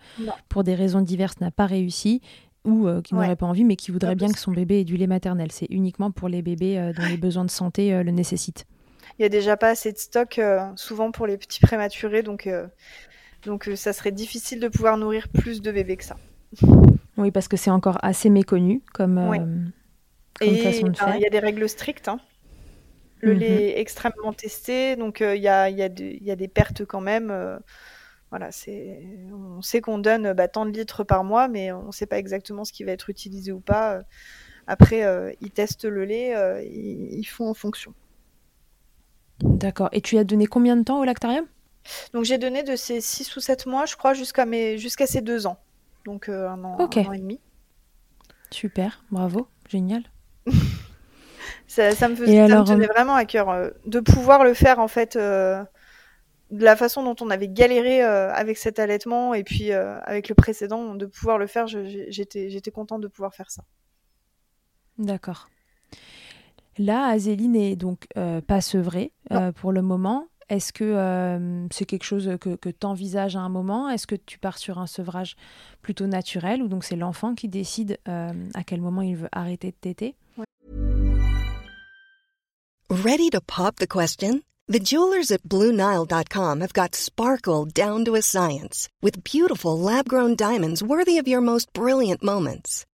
[0.48, 2.20] pour des raisons diverses, n'a pas réussi
[2.64, 4.96] ou euh, qui n'aurait pas envie mais qui voudrait bien que son bébé ait du
[4.96, 5.50] lait maternel.
[5.50, 8.66] C'est uniquement pour les bébés dont les besoins de santé le nécessitent.
[9.18, 10.40] Il y a déjà pas assez de stock
[10.76, 12.48] souvent pour les petits prématurés, donc
[13.44, 16.16] donc euh, ça serait difficile de pouvoir nourrir plus de bébés que ça.
[17.16, 21.16] Oui, parce que c'est encore assez méconnu comme, euh, façon de faire.
[21.16, 22.08] Il y a des règles strictes.
[22.08, 22.20] Hein.
[23.20, 23.58] Le lait mhm.
[23.58, 27.00] est extrêmement testé, donc euh, il y, a, y, a y, a, des pertes quand
[27.00, 27.32] même.
[28.30, 31.92] voilà, c'est, on sait qu'on donne bah, tant de litres par mois, mais on ne
[31.92, 34.00] sait pas exactement ce qui va être utilisé ou pas.
[34.66, 35.04] Après,
[35.40, 37.94] ils testent le lait, ils, ils, font en fonction.
[39.40, 39.88] D'accord.
[39.92, 41.46] Et tu as donné combien de temps au lactarium?
[42.12, 44.78] Donc j'ai donné de ces 6 ou 7 mois, je crois, jusqu'à mes...
[44.78, 45.58] jusqu'à ces 2 ans.
[46.04, 47.40] Donc euh, un, an, un, an, et demi.
[48.50, 50.02] Super, bravo, génial.
[51.66, 54.78] ça, me faisait, ça me tenait euh, vraiment à cœur euh, de pouvoir le faire
[54.78, 55.64] en fait de
[56.50, 61.06] la façon dont on avait galéré avec cet allaitement et puis avec le précédent, de
[61.06, 63.62] pouvoir le faire, j'étais, j'étais contente de pouvoir faire ça.
[64.98, 65.48] D'accord.
[66.76, 68.06] Là, Azélie n'est donc
[68.46, 69.12] pas sevrée
[69.54, 70.28] pour le moment.
[70.52, 73.88] Est-ce que euh, c'est quelque chose que, que tu envisages à un moment?
[73.88, 75.34] Est-ce que tu pars sur un sevrage
[75.80, 79.68] plutôt naturel ou donc c'est l'enfant qui décide euh, à quel moment il veut arrêter
[79.68, 80.14] de téter?
[82.90, 84.42] Ready to pop the question?
[84.68, 90.82] The jewelers at BlueNile.com have got sparkle down to a science with beautiful lab-grown diamonds
[90.82, 92.84] worthy of your most brilliant moments.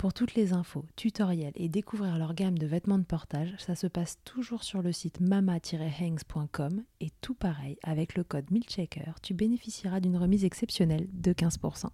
[0.00, 3.86] Pour toutes les infos, tutoriels et découvrir leur gamme de vêtements de portage, ça se
[3.86, 10.00] passe toujours sur le site mama-hangs.com et tout pareil, avec le code MILCHECKER, tu bénéficieras
[10.00, 11.88] d'une remise exceptionnelle de 15%.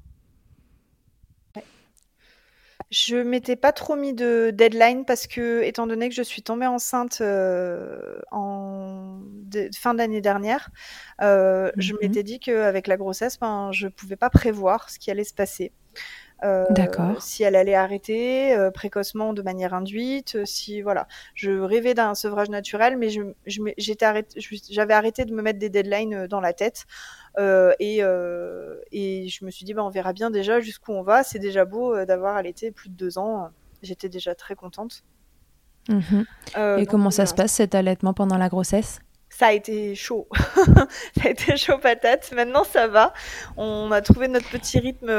[2.93, 6.69] Je m'étais pas trop mis de deadline parce que, étant donné que je suis tombée
[6.69, 9.19] enceinte euh, en
[9.77, 10.71] fin d'année dernière,
[11.23, 11.99] euh, je mhm.
[12.03, 15.73] m'étais dit qu'avec la grossesse, ben, je pouvais pas prévoir ce qui allait se passer.
[16.45, 16.67] Euh,
[17.19, 22.15] si elle allait arrêter euh, précocement de manière induite, euh, si voilà, je rêvais d'un
[22.15, 23.23] sevrage naturel, mais je,
[23.79, 24.39] j'étais arrêté,
[24.71, 26.85] j'avais arrêté de me mettre des deadlines dans la tête
[27.39, 31.23] et, et je me suis dit bah on verra bien déjà jusqu'où on va.
[31.23, 33.51] C'est déjà beau d'avoir allaité plus de deux ans.
[33.83, 35.05] J'étais déjà très contente.
[35.89, 36.27] Mhm.
[36.79, 39.01] et comment ça se passe cet allaitement pendant la grossesse?
[39.29, 40.29] Ça a été chaud.
[40.35, 42.33] ça a été chaud patate.
[42.35, 43.13] Maintenant, ça va.
[43.57, 45.11] On a trouvé notre petit rythme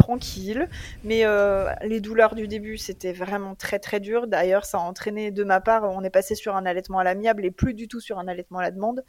[0.00, 0.68] tranquille.
[1.04, 4.26] Mais euh, les douleurs du début, c'était vraiment très très dur.
[4.26, 7.44] D'ailleurs, ça a entraîné de ma part, on est passé sur un allaitement à l'amiable
[7.44, 9.04] et plus du tout sur un allaitement à la demande.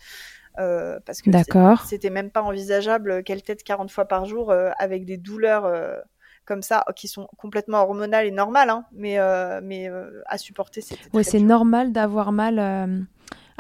[0.60, 1.32] Euh, parce que
[1.86, 5.72] c'était même pas envisageable qu'elle tête 40 fois par jour euh, avec des douleurs
[6.44, 9.18] comme ça qui sont complètement hormonales et normales, hein, mais,
[9.64, 9.90] mais
[10.26, 10.82] à supporter.
[11.14, 13.08] Oui, c'est normal d'avoir mal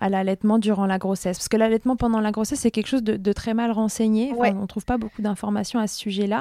[0.01, 3.33] à l'allaitement durant la grossesse Parce que l'allaitement pendant la grossesse, c'est quelque chose de,
[3.33, 4.33] très mal renseigné.
[4.35, 6.37] On ne trouve pas beaucoup d'informations à ce sujet-là.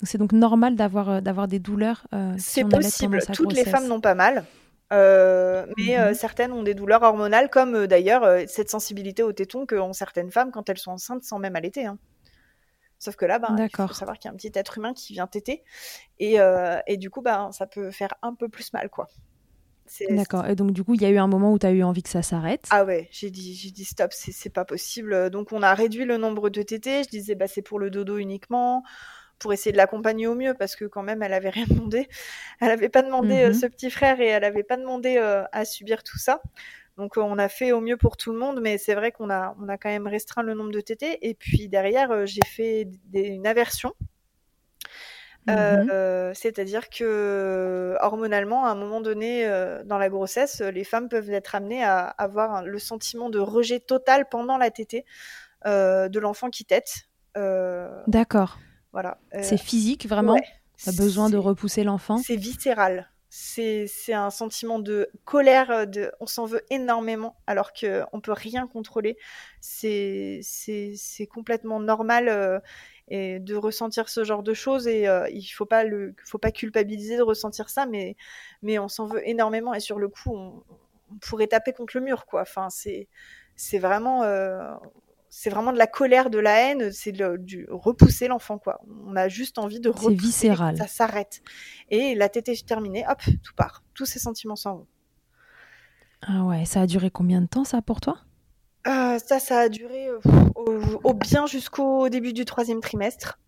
[0.00, 2.06] Donc c'est donc normal d'avoir euh, d'avoir des douleurs.
[2.14, 3.20] Euh, c'est possible.
[3.32, 4.44] Toutes les femmes n'ont pas mal.
[4.92, 6.14] Euh, mais mhm.
[6.14, 10.68] certaines ont des douleurs hormonales, comme d'ailleurs cette sensibilité au téton qu'ont certaines femmes quand
[10.68, 11.86] elles sont enceintes sans même allaiter.
[11.86, 11.98] Hein.
[12.98, 15.12] Sauf que là, ben, il faut savoir qu'il y a un petit être humain qui
[15.12, 15.64] vient téter.
[16.18, 16.38] Et,
[16.86, 19.08] et du coup, ben, ça peut faire un peu plus mal, quoi.
[20.10, 20.46] D'accord.
[20.46, 22.02] Et donc, du coup, il y a eu un moment où tu as eu envie
[22.02, 22.66] que ça s'arrête.
[22.70, 25.30] Ah ouais, j'ai dit, j'ai dit stop, c'est pas possible.
[25.30, 27.02] Donc, on a réduit le nombre de tétés.
[27.04, 28.82] Je disais, bah, c'est pour le dodo uniquement,
[29.38, 32.08] pour essayer de l'accompagner au mieux, parce que quand même, elle avait rien demandé.
[32.60, 33.54] Elle avait pas demandé euh, mhm.
[33.54, 36.40] ce petit frère et elle avait pas demandé euh, à subir tout ça.
[36.98, 39.56] Donc, on a fait au mieux pour tout le monde, mais c'est vrai qu'on a,
[39.60, 41.26] on a quand même restreint le nombre de tétés.
[41.28, 43.94] Et puis derrière, euh, j'ai fait une aversion
[45.46, 51.08] Mmh euh, c'est-à-dire que hormonalement, à un moment donné euh, dans la grossesse, les femmes
[51.08, 55.04] peuvent être amenées à avoir le sentiment de rejet total pendant la tétée
[55.66, 57.08] euh, de l'enfant qui tète.
[58.06, 58.58] D'accord.
[58.92, 59.18] Voilà.
[59.40, 60.34] c'est physique vraiment.
[60.34, 60.46] Ouais,
[60.86, 62.18] a besoin de repousser l'enfant.
[62.18, 63.08] C'est viscéral.
[63.34, 68.66] C'est un sentiment de colère, de, on s'en veut énormément alors qu'on ne peut rien
[68.66, 69.16] contrôler.
[69.60, 70.42] C'est
[71.32, 72.62] complètement normal
[73.08, 76.50] et de ressentir ce genre de choses et euh, il faut pas le faut pas
[76.50, 78.16] culpabiliser de ressentir ça mais
[78.62, 80.62] mais on s'en veut énormément et sur le coup on,
[81.20, 82.40] pourrait taper contre le mur quoi.
[82.42, 83.08] Enfin c'est
[83.54, 84.72] c'est vraiment euh,
[85.28, 88.80] c'est vraiment de la colère de la haine c'est du repousser l'enfant quoi.
[89.06, 90.76] On a juste envie de repousser viscéral.
[90.78, 91.42] ça s'arrête.
[91.90, 93.84] Et la tétée est terminée hop tout part.
[93.94, 94.86] Tous ces sentiments s'en vont.
[96.22, 98.18] Ah ouais ça a duré combien de temps ça pour toi?
[98.86, 100.18] Euh, ça, ça a duré euh,
[101.04, 103.38] au, bien jusqu'au début du troisième trimestre.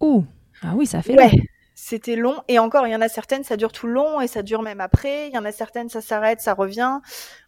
[0.00, 0.24] Ouh,
[0.62, 1.30] ah oui, ça fait ouais.
[1.74, 4.26] C'était long et encore, il y en a certaines, ça dure tout le long et
[4.26, 5.28] ça dure même après.
[5.28, 7.00] Il y en a certaines, ça s'arrête, ça revient.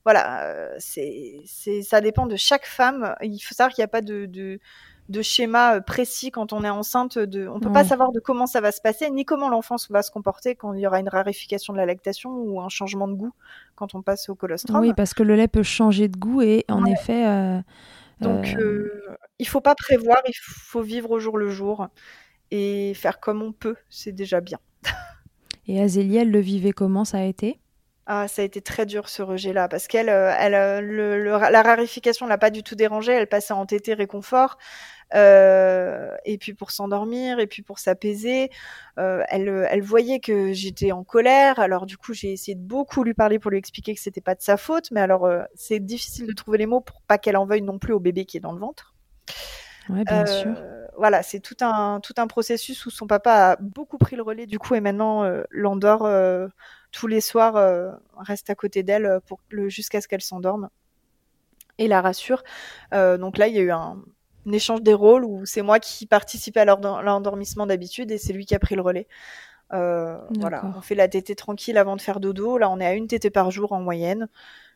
[0.04, 3.14] Voilà, euh, c'est, c'est, ça dépend de chaque femme.
[3.20, 4.58] Il faut savoir qu'il n'y a pas de, de,
[5.08, 7.18] de schéma euh, précis quand on est enceinte.
[7.18, 10.02] De, on peut pas savoir de comment ça va se passer, ni comment l'enfant va
[10.02, 13.14] se comporter quand il y aura une raréfication de la lactation ou un changement de
[13.14, 13.32] goût
[13.74, 14.80] quand on passe au colostrum.
[14.80, 17.26] Oui, parce que le lait peut changer de goût et en effet.
[17.26, 17.60] Euh,
[18.20, 19.02] Donc, euh...
[19.38, 21.88] il faut pas prévoir, il faut vivre au jour le jour
[22.50, 24.58] et faire comme on peut, c'est déjà bien.
[25.66, 27.58] et Azélie, elle le vivait comment Ça a été?
[28.06, 32.26] Ah, ça a été très dur ce rejet-là parce qu'elle, euh, elle, le, la rarification
[32.26, 33.12] l'a pas du tout dérangée.
[33.12, 34.58] Elle passait en tété réconfort.
[35.14, 38.50] Euh, et puis pour s'endormir, et puis pour s'apaiser.
[38.98, 43.04] Euh, elle, elle voyait que j'étais en colère, alors du coup j'ai essayé de beaucoup
[43.04, 45.80] lui parler pour lui expliquer que c'était pas de sa faute, mais alors euh, c'est
[45.80, 48.38] difficile de trouver les mots pour pas qu'elle en veuille non plus au bébé qui
[48.38, 48.94] est dans le ventre.
[49.88, 50.54] Ouais, bien sûr.
[50.96, 54.46] Voilà, c'est tout un tout un processus où son papa a beaucoup pris le relais
[54.46, 56.08] du coup et maintenant l'endort
[56.90, 57.54] tous les soirs,
[58.18, 60.68] reste à côté d'elle pour jusqu'à ce qu'elle s'endorme
[61.78, 62.42] et la rassure.
[62.92, 63.96] donc là, il y a eu un,
[64.46, 68.46] un échange des rôles où c'est moi qui participais à l'endormissement d'habitude et c'est lui
[68.46, 69.06] qui a pris le relais.
[69.72, 72.58] Euh, voilà, on fait la tétée tranquille avant de faire dodo.
[72.58, 74.28] Là, on est à une tétée par jour en moyenne,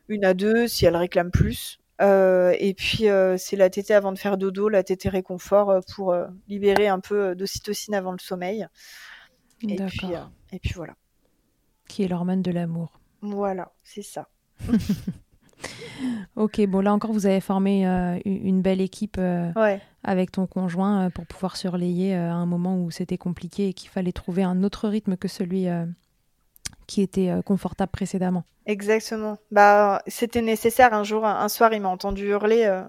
[0.07, 1.79] une à deux si elle réclame plus.
[2.01, 6.15] Euh, et puis euh, c'est la tétée avant de faire dodo, la tétée réconfort pour
[6.47, 8.67] libérer un peu d'ocytocine avant le sommeil.
[9.67, 10.07] Et puis,
[10.51, 10.93] et puis voilà.
[11.87, 12.99] Qui est l'hormone de l'amour.
[13.21, 14.29] Voilà, c'est ça.
[16.35, 19.51] ok, bon là encore, vous avez formé euh, une belle équipe euh,
[20.03, 23.73] avec ton conjoint euh, pour pouvoir se relayer à un moment où c'était compliqué et
[23.73, 25.67] qu'il fallait trouver un autre rythme que celui
[26.87, 28.43] qui était confortable précédemment.
[28.65, 29.37] Exactement.
[29.51, 30.93] Bah, c'était nécessaire.
[30.93, 32.81] Un jour, un, soir, il m'a entendu hurler.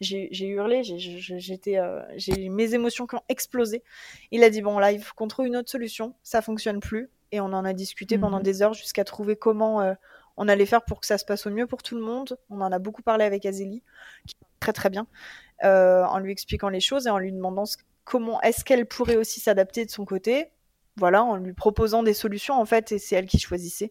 [0.00, 1.80] j'ai hurlé, j'étais,
[2.16, 3.82] j'ai mes émotions qui ont explosé.
[4.30, 6.14] Il a dit bon là, il faut qu'on trouve une autre solution.
[6.22, 7.10] Ça fonctionne plus.
[7.32, 8.44] Et on en a discuté pendant mhm.
[8.44, 9.94] des heures jusqu'à trouver comment
[10.36, 12.36] on allait faire pour que ça se passe au mieux pour tout le monde.
[12.50, 13.82] On en a beaucoup parlé avec Azélie,
[14.26, 15.06] qui très très bien,
[15.64, 17.64] euh, en lui expliquant les choses et en lui demandant
[18.04, 20.50] comment est-ce qu'elle pourrait aussi s'adapter de son côté.
[20.98, 23.90] Voilà, en lui proposant des solutions en fait, et c'est elle qui choisissait.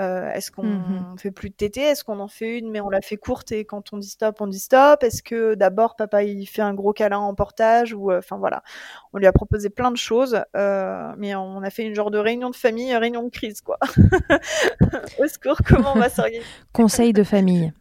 [0.00, 2.90] Euh, est-ce qu'on mmh fait plus de TT Est-ce qu'on en fait une mais on
[2.90, 5.04] la fait courte et quand on dit stop, on dit stop?
[5.04, 8.64] Est-ce que d'abord papa il fait un gros câlin en portage ou euh, enfin voilà,
[9.12, 12.18] on lui a proposé plein de choses, euh, mais on a fait une genre de
[12.18, 13.78] réunion de famille, réunion de crise quoi.
[15.18, 16.44] Au secours, comment on va s'organiser?
[16.72, 17.72] Conseil de famille.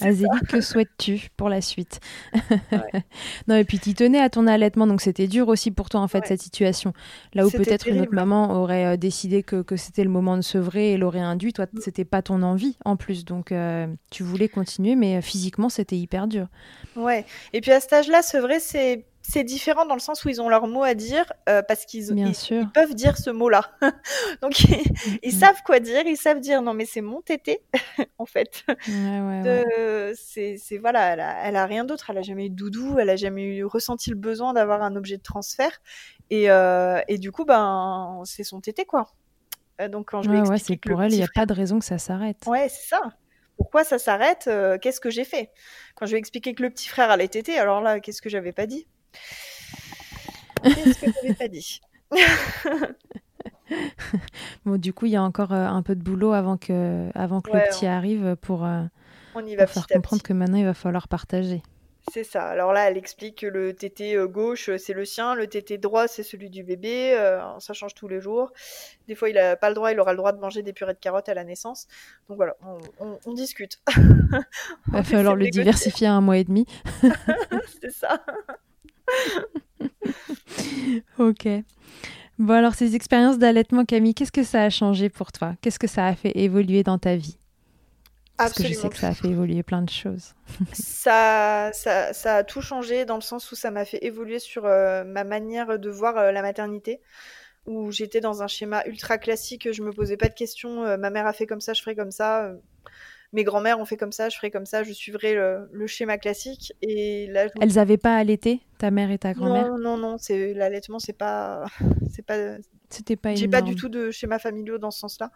[0.00, 2.00] Azélie, que souhaites-tu pour la suite?
[3.48, 6.08] Non, et puis tu tenais à ton allaitement, donc c'était dur aussi pour toi en
[6.08, 6.92] fait cette situation.
[7.34, 10.42] Là où peut-être une autre maman aurait euh, décidé que, que c'était le moment de
[10.42, 11.80] sevrer et l'aurait induit, toi mm.
[11.80, 15.96] c'était pas ton envie en plus, donc euh, tu voulais continuer, mais euh, physiquement c'était
[15.96, 16.46] hyper dur.
[16.96, 20.42] Ouais, et puis à cet âge-là, sevrer c'est c'est différent dans le sens où ils
[20.42, 23.70] ont leur mot à dire euh, parce qu'ils ils, peuvent dire ce mot-là.
[24.42, 24.60] Donc
[25.22, 25.38] ils, mm.
[25.38, 27.62] savent quoi dire, ils savent dire non mais c'est mon tété
[28.18, 28.64] en fait.
[30.14, 33.44] c'est voilà, elle a, rien d'autre, elle a jamais eu de doudou, elle a jamais
[33.44, 35.80] eu ressenti le besoin d'avoir un objet de transfert
[36.30, 39.08] et, euh, et du coup ben c'est son tété quoi.
[39.80, 41.78] Euh, donc quand je lui ouais, c'est pour elle, il n'y a pas de raison
[41.78, 42.38] que ça s'arrête.
[42.46, 43.00] Ouais, c'est ça.
[43.56, 45.50] Pourquoi ça s'arrête Qu'est-ce que j'ai fait?
[45.94, 48.28] Quand je lui ai expliqué que le petit frère allait téter, alors là, qu'est-ce que
[48.28, 48.88] j'avais pas dit?
[50.62, 51.80] Qu'est-ce que j'avais pas dit
[54.66, 57.40] Bon, du coup, il y a encore euh, un peu de boulot avant que, avant
[57.40, 58.82] que Ouais, le petit arrive pour, euh,
[59.34, 61.62] On y va pour faire comprendre que maintenant, il va falloir partager.
[62.12, 62.44] C'est ça.
[62.46, 66.08] Alors là, elle explique que le tété euh, gauche, c'est le sien, le tété droit,
[66.08, 67.14] c'est celui du bébé.
[67.16, 68.52] euh, ça change tous les jours.
[69.08, 70.94] Des fois, il a pas le droit, il aura le droit de manger des purées
[70.94, 71.86] de carottes à la naissance.
[72.28, 73.80] Donc voilà, on, on- on discute.
[73.96, 73.96] Il
[74.92, 75.62] va falloir le négocier.
[75.62, 76.66] diversifier à un mois et demi.
[77.80, 78.22] C'est ça.
[81.18, 81.48] Ok.
[82.38, 85.54] Bon, alors, ces expériences d'allaitement, Camille, qu'est-ce que ça a changé pour toi?
[85.60, 87.38] Qu'est-ce que ça a fait évoluer dans ta vie?
[88.36, 90.34] Parce que je sais que ça a fait évoluer plein de choses.
[90.72, 94.64] Ça, ça, ça a tout changé dans le sens où ça m'a fait évoluer sur
[94.64, 97.00] euh, ma manière de voir euh, la maternité.
[97.66, 100.82] Où j'étais dans un schéma ultra classique, je me posais pas de questions.
[100.84, 102.52] euh, ma mère a fait comme ça, je ferai comme ça.
[103.32, 104.82] Mes grands-mères ont fait comme ça, je ferai comme ça.
[104.82, 106.72] Je suivrai le, le schéma classique.
[106.82, 109.68] Et là, je me Elles n'avaient pas allaité, ta mère et ta grand-mère?
[109.70, 111.64] Non, non, non, c'est l'allaitement, c'est pas,
[112.14, 112.56] c'est pas,
[112.90, 115.30] C'était pas j'ai pas du tout de schéma familiaux dans ce sens-là.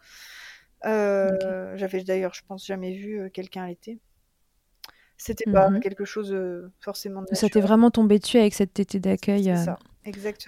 [0.85, 3.99] Euh, J'avais d'ailleurs, je pense, jamais vu euh, quelqu'un allaiter.
[5.19, 5.81] C'était pas Mhm.
[5.81, 9.65] quelque chose euh, forcément de Ça t'est vraiment tombé dessus avec cette tétée d'accueil euh,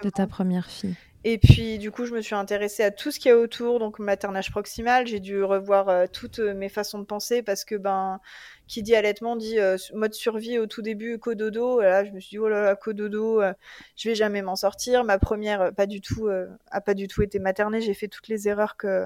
[0.05, 0.95] de ta première fille.
[1.31, 3.81] Et puis, du coup, je me suis intéressée à tout ce qu'il y a autour,
[3.81, 5.07] donc maternage proximal.
[5.07, 8.19] J'ai dû revoir euh, toutes euh, mes façons de penser parce que, ben,
[8.67, 11.83] qui dit allaitement dit euh, mode survie au tout début, cododo.
[11.83, 13.53] Là, je me suis dit, oh là là, cododo, euh,
[13.95, 15.05] je vais jamais m'en sortir.
[15.05, 16.31] Ma première, pas du tout,
[16.71, 17.83] a pas du tout été maternée.
[17.83, 19.05] J'ai fait toutes les erreurs que,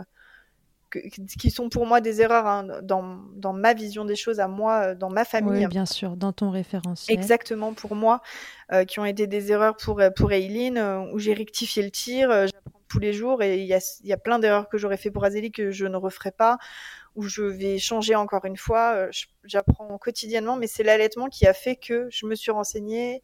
[0.93, 4.49] que- qui sont pour moi des erreurs hein, dans, dans ma vision des choses, à
[4.49, 5.65] moi, euh, dans ma famille.
[5.65, 7.19] Oui, bien sûr, dans ton référentiel.
[7.19, 8.21] Exactement pour moi,
[8.73, 11.91] euh, qui ont été des erreurs pour, euh, pour Eileen, euh, où j'ai rectifié le
[11.91, 14.77] tir, euh, j'apprends tous les jours, et il y a, y a plein d'erreurs que
[14.77, 16.59] j'aurais fait pour Azélie que je ne referai pas,
[17.15, 19.09] où je vais changer encore une fois,
[19.45, 23.23] j'apprends quotidiennement, mais c'est l'allaitement qui a fait que je me suis renseignée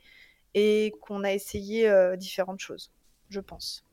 [0.54, 2.90] et qu'on a essayé différentes choses,
[3.30, 3.84] je pense.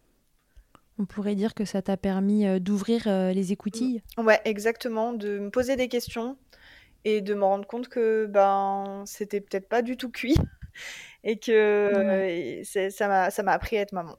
[0.98, 4.02] On pourrait dire que ça t'a permis euh, d'ouvrir euh, les écoutilles.
[4.18, 6.38] Ouais, exactement, de me poser des questions
[7.04, 10.36] et de me rendre compte que ben c'était peut-être pas du tout cuit
[11.24, 12.40] et que Ouais.
[12.60, 14.18] et c'est- ça m'a ça m'a appris à être maman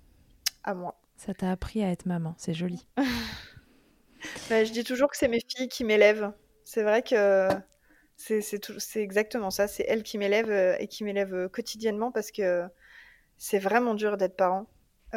[0.64, 1.00] à moi.
[1.16, 2.86] Ça t'a appris à être maman, c'est joli.
[4.50, 6.32] Bah, je dis toujours que c'est mes filles qui m'élèvent.
[6.64, 7.48] C'est vrai que
[8.16, 8.40] c'est
[8.96, 12.64] exactement ça, c'est elles qui m'élèvent euh, et qui m'élèvent quotidiennement parce que
[13.36, 14.66] c'est vraiment dur d'être parent.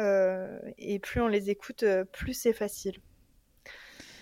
[0.00, 2.96] Euh, et plus on les écoute, euh, plus c'est facile.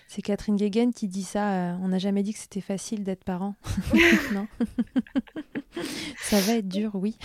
[0.08, 1.52] C'est Catherine Guéguen qui dit ça.
[1.52, 3.54] euh, on n'a jamais dit que c'était facile d'être parent.
[4.32, 4.48] non
[6.16, 7.18] Ça va être dur, oui.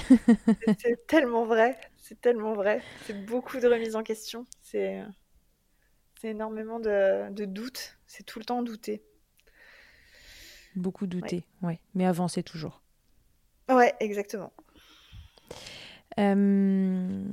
[0.79, 2.81] C'est- tellement vrai, c'est tellement vrai.
[3.05, 4.45] C'est beaucoup de remises en question.
[4.61, 5.01] C'est
[6.23, 7.97] énormément de, de doutes.
[8.05, 9.03] C'est tout le temps douter.
[10.75, 11.79] Beaucoup douter, ouais.
[11.95, 12.81] Mais avancer toujours.
[13.69, 14.51] Ouais, exactement.
[16.19, 17.23] Euh,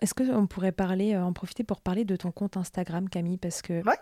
[0.00, 3.38] Est-ce qu'on pourrait parler, euh, en profiter pour parler de ton compte Instagram, Camille?
[3.38, 3.96] Parce que Ouais.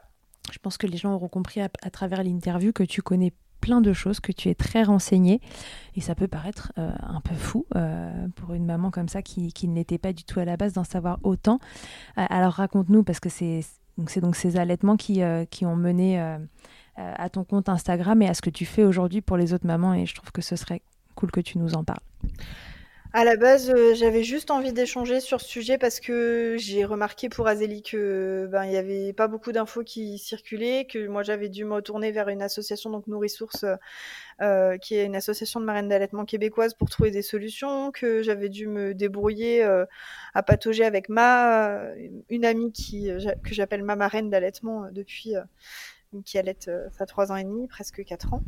[0.52, 3.80] je pense que les gens auront compris à, à travers l'interview que tu connais plein
[3.80, 5.40] de choses, que tu es très renseignée.
[5.94, 9.52] Et ça peut paraître euh, un peu fou euh, pour une maman comme ça qui,
[9.52, 11.60] qui n'était pas du tout à la base d'en savoir autant.
[12.16, 13.60] Alors raconte-nous, parce que c'est
[13.96, 16.18] donc, donc ces allaitements qui, qui ont mené
[16.96, 19.94] à ton compte Instagram et à ce que tu fais aujourd'hui pour les autres mamans.
[19.94, 20.82] Et je trouve que ce serait
[21.14, 22.02] cool que tu nous en parles.
[23.16, 27.28] À la base, euh, j'avais juste envie d'échanger sur ce sujet parce que j'ai remarqué
[27.28, 31.48] pour Azélie que ben il y avait pas beaucoup d'infos qui circulaient, que moi j'avais
[31.48, 33.66] dû me retourner vers une association donc Nourrissource
[34.42, 38.48] euh, qui est une association de marraines d'allaitement québécoise pour trouver des solutions, que j'avais
[38.48, 39.84] dû me débrouiller euh,
[40.34, 41.82] à patauger avec ma
[42.30, 45.42] une amie qui euh, que j'appelle ma marraine d'allaitement euh, depuis euh,
[46.22, 48.42] qui allait euh, ça trois ans et demi, presque quatre ans.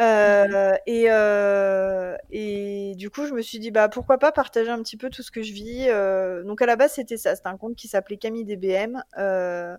[0.00, 4.82] Euh, et, euh, et du coup, je me suis dit, bah, pourquoi pas partager un
[4.82, 5.86] petit peu tout ce que je vis.
[5.88, 7.34] Euh, donc, à la base, c'était ça.
[7.36, 9.76] C'était un compte qui s'appelait Camille DBM euh,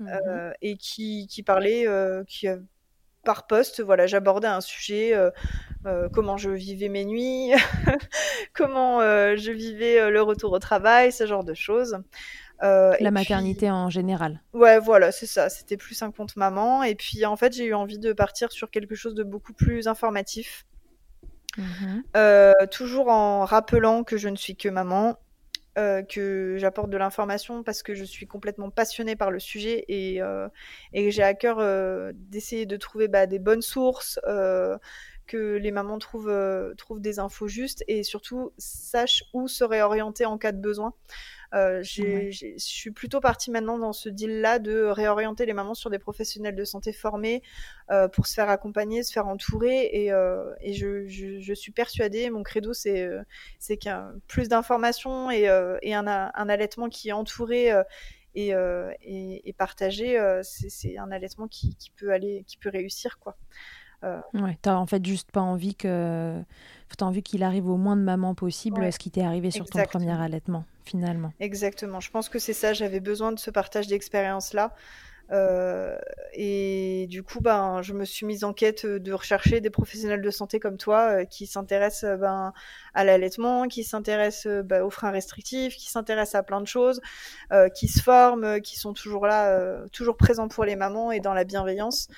[0.00, 2.58] euh, et qui, qui parlait, euh, qui, euh,
[3.24, 5.30] par poste, voilà, j'abordais un sujet, euh,
[5.86, 7.52] euh, comment je vivais mes nuits,
[8.52, 11.98] comment euh, je vivais euh, le retour au travail, ce genre de choses.
[12.62, 14.40] Euh, La puis- maternité en général.
[14.52, 15.48] Ouais, voilà, c'est ça.
[15.48, 16.82] C'était plus un compte maman.
[16.84, 19.88] Et puis, en fait, j'ai eu envie de partir sur quelque chose de beaucoup plus
[19.88, 20.64] informatif.
[21.58, 22.02] Mhm.
[22.16, 25.18] Euh, toujours en rappelant que je ne suis que maman,
[25.76, 30.20] euh, que j'apporte de l'information parce que je suis complètement passionnée par le sujet et,
[30.92, 31.58] et que j'ai à cœur
[32.14, 34.18] d'essayer de trouver bah, des bonnes sources,
[35.26, 40.38] que les mamans trouvent, trouvent des infos justes et surtout sachent où se réorienter en
[40.38, 40.94] cas de besoin.
[41.54, 45.98] Euh, je suis plutôt partie maintenant dans ce deal-là de réorienter les mamans sur des
[45.98, 47.42] professionnels de santé formés
[47.90, 49.90] euh, pour se faire accompagner, se faire entourer.
[49.92, 53.08] Et, euh, et je, je, je, suis persuadée, mon credo, c'est
[53.58, 55.48] c'est qu'un plus d'informations et,
[55.82, 57.72] et un, un, allaitement qui est entouré.
[58.34, 58.48] Et,
[59.02, 63.36] et, et, partagé, c'est un allaitement qui, qui, peut aller, qui peut réussir, quoi.
[64.04, 64.20] Euh...
[64.34, 66.40] Ouais, t'as en fait juste pas envie que,
[66.96, 69.82] t'as envie qu'il arrive au moins de mamans possible ce qui t'est arrivé sur ton
[69.84, 71.32] premier allaitement, finalement.
[71.40, 72.00] Exactement.
[72.00, 72.72] Je pense que c'est ça.
[72.72, 74.74] J'avais besoin de ce partage d'expérience là.
[75.30, 75.96] Euh,
[76.34, 80.30] et du coup, ben, je me suis mise en quête de rechercher des professionnels de
[80.30, 82.52] santé comme toi euh, qui s'intéressent euh, ben,
[82.92, 87.00] à l'allaitement, qui s'intéressent ben, aux freins restrictifs, qui s'intéressent à plein de choses,
[87.74, 91.44] qui se forment, qui sont toujours là, toujours présents pour les mamans et dans la
[91.44, 92.08] bienveillance.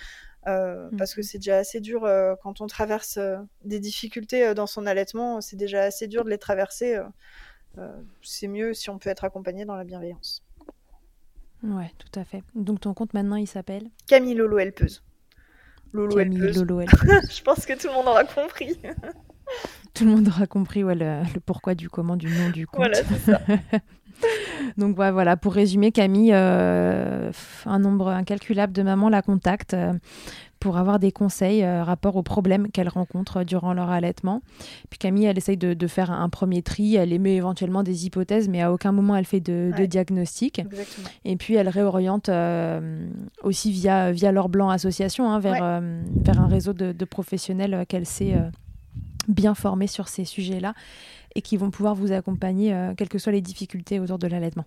[0.46, 0.96] Euh, mmh.
[0.96, 4.84] parce que c'est déjà assez dur euh, quand on traverse euh, des difficultés dans son
[4.84, 6.98] allaitement, c'est déjà assez dur de les traverser.
[8.22, 10.44] c'est mieux si on peut être accompagné dans la bienveillance.
[11.62, 12.42] Ouais, tout à fait.
[12.54, 15.02] Donc ton compte maintenant, il s'appelle Camille Lolo Helpeuse.
[15.92, 17.36] Lolo Camille Lolo Helpeuse.
[17.36, 18.78] Je pense que tout le monde aura compris.
[19.94, 22.80] tout le monde aura compris ouais, le, le, pourquoi du comment du nom du compte.
[22.80, 23.40] Voilà, c'est ça.
[24.76, 27.30] Donc voilà, pour résumer, Camille, euh,
[27.66, 29.92] un nombre incalculable de mamans la contactent euh,
[30.60, 34.40] pour avoir des conseils euh, rapport aux problèmes qu'elles rencontrent durant leur allaitement.
[34.90, 38.62] Puis Camille, elle essaye de, faire un, premier tri, elle émet éventuellement des hypothèses, mais
[38.62, 40.62] à aucun moment elle fait de, diagnostic.
[41.24, 42.30] Et puis elle réoriente
[43.42, 45.82] aussi via, via leur blanc association hein, vers,
[46.22, 48.34] vers un réseau de, de professionnels qu'elle sait
[49.28, 50.74] bien formés sur ces sujets-là
[51.34, 54.64] et qui vont pouvoir vous accompagner, euh, quelles que soient les difficultés autour de l'allaitement.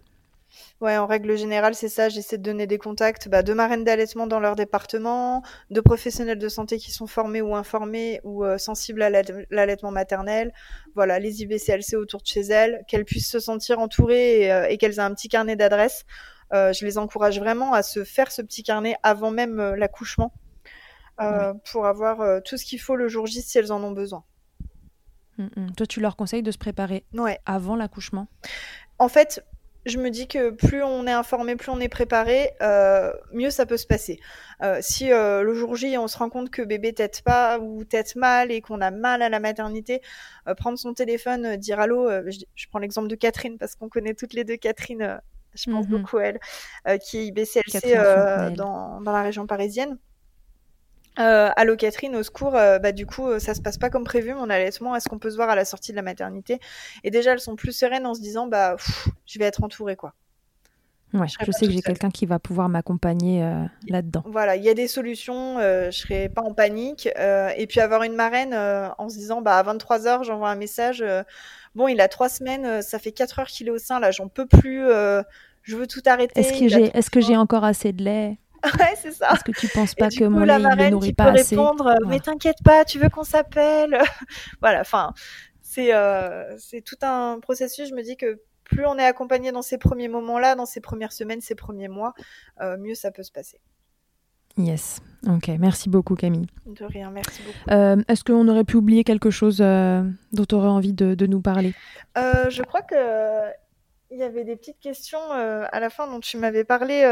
[0.79, 2.09] Ouais, en règle générale, c'est ça.
[2.09, 6.49] J'essaie de donner des contacts bah, de marraines d'allaitement dans leur département, de professionnels de
[6.49, 10.53] santé qui sont formés ou informés ou euh, sensibles à l'allaitement maternel.
[10.95, 14.95] Voilà, les IBCLC autour de chez elles, qu'elles puissent se sentir entourées et, euh, qu'elles
[14.95, 16.05] aient un petit carnet d'adresses.
[16.51, 20.33] je les encourage vraiment à se faire ce petit carnet avant même l'accouchement
[21.71, 24.23] pour avoir tout ce qu'il faut le jour J si elles en ont besoin.
[25.37, 25.71] Mm, mm.
[25.75, 27.05] Toi, tu leur conseilles de se préparer
[27.45, 28.27] avant l'accouchement?
[28.99, 29.43] En fait,
[29.87, 33.65] je me dis que plus on est informé, plus on est préparé, euh, mieux ça
[33.65, 34.19] peut se passer.
[34.61, 37.83] Euh, si euh, le jour J, on se rend compte que bébé tète pas ou
[37.85, 40.01] tète mal et qu'on a mal à la maternité,
[40.57, 44.43] prendre son téléphone, dire allô, je, prends l'exemple de Catherine parce qu'on connaît toutes les
[44.43, 45.21] deux Catherine,
[45.53, 45.91] je pense mhm.
[45.91, 47.95] beaucoup à elle, qui est IBCLC
[48.55, 49.97] dans, dans la région parisienne.
[51.19, 54.03] Euh, Allô Catherine, au secours, euh, bah, du coup, euh, ça se passe pas comme
[54.03, 54.95] prévu, mon allaitement.
[54.95, 56.59] Est-ce qu'on peut se voir à la sortie de la maternité?
[57.03, 58.75] Et déjà, elles sont plus sereines en se disant, bah,
[59.25, 60.13] je vais être entourée, quoi.
[61.13, 64.23] Ouais, je, sais que j'ai quelqu'un qui va pouvoir m'accompagner euh, là-dedans.
[64.25, 67.07] Voilà, il y a des solutions, je serai pas en panique.
[67.07, 71.03] et puis avoir une marraine en se disant, bah, à 23h, j'envoie un message.
[71.75, 74.27] bon, il a trois semaines, ça fait 4 heures qu'il est au sein, là, j'en
[74.27, 74.81] peux plus,
[75.63, 76.41] je veux tout arrêter.
[76.41, 78.37] Est-ce que j'ai est-ce que j'ai encore assez de lait?
[78.79, 79.31] Ouais, c'est ça.
[79.33, 82.19] Est-ce que tu penses pas que mon lait, ne nourrit pas assez répondre, euh, mais
[82.19, 83.97] t'inquiète pas, tu veux qu'on s'appelle
[84.61, 85.13] Voilà, enfin,
[85.61, 87.89] c'est euh, c'est tout un processus.
[87.89, 91.13] Je me dis que plus on est accompagné dans ces premiers moments-là, dans ces premières
[91.13, 92.13] semaines, ces premiers mois,
[92.61, 93.59] euh, mieux ça peut se passer.
[94.57, 95.01] Yes.
[95.27, 96.47] Ok, merci beaucoup Camille.
[96.65, 98.03] De rien, merci beaucoup.
[98.07, 101.73] Est-ce qu'on aurait pu oublier quelque chose dont tu aurais envie de, de nous parler?
[102.15, 102.95] Je crois que
[104.09, 107.03] il y avait des petites questions à la fin dont tu m'avais parlé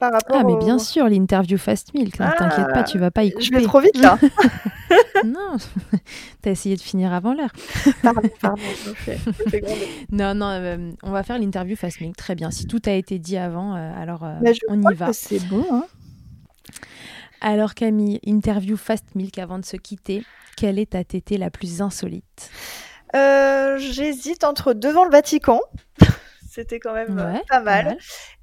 [0.00, 2.16] ah, mais bien sûr, l'interview Fast Milk.
[2.16, 3.44] T'inquiète pas, tu vas pas y couper.
[3.44, 4.18] Je vais trop vite là.
[5.24, 5.56] non,
[6.42, 7.52] t'as essayé de finir avant l'heure.
[8.02, 9.18] pardon, pardon, je fais,
[10.10, 12.16] Non, non, euh, on va faire l'interview Fast Milk.
[12.16, 12.50] Très bien.
[12.50, 15.12] Si tout a été dit avant, euh, alors euh, bah, on y va.
[15.12, 15.64] C'est bon.
[15.70, 15.84] Hein
[17.40, 20.24] alors Camille, interview Fast Milk avant de se quitter.
[20.56, 22.50] Quelle est ta tétée la plus insolite?
[23.14, 25.60] J'hésite entre devant le Vatican.
[26.50, 27.96] C'était quand même euh, pas mal.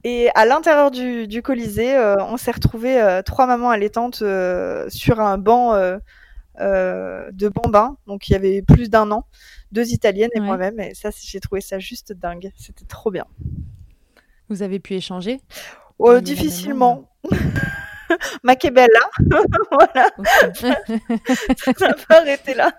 [0.06, 4.24] Et à l'intérieur du, du Colisée, euh, on s'est retrouvé euh, trois mamans allaitantes
[4.88, 5.74] sur un banc
[6.58, 7.98] de bambins.
[8.08, 9.26] Donc il y avait plus d'un an,
[9.74, 10.80] deux italiennes et moi-même.
[10.80, 12.50] Et ça, j'ai trouvé ça juste dingue.
[12.56, 13.26] C'était trop bien.
[14.48, 15.42] Vous avez pu échanger?
[16.00, 17.12] Oh, Difficilement.
[18.44, 19.42] Mac est belle là.
[19.72, 20.10] voilà.
[21.78, 22.72] ça n'a pas arrêté là.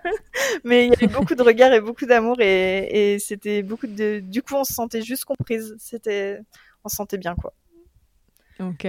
[0.63, 4.19] Mais il y avait beaucoup de regards et beaucoup d'amour et, c'était beaucoup de.
[4.19, 5.75] Du coup, on se sentait juste comprise.
[5.79, 6.39] C'était,
[6.83, 7.53] on se sentait bien quoi.
[8.59, 8.87] Ok.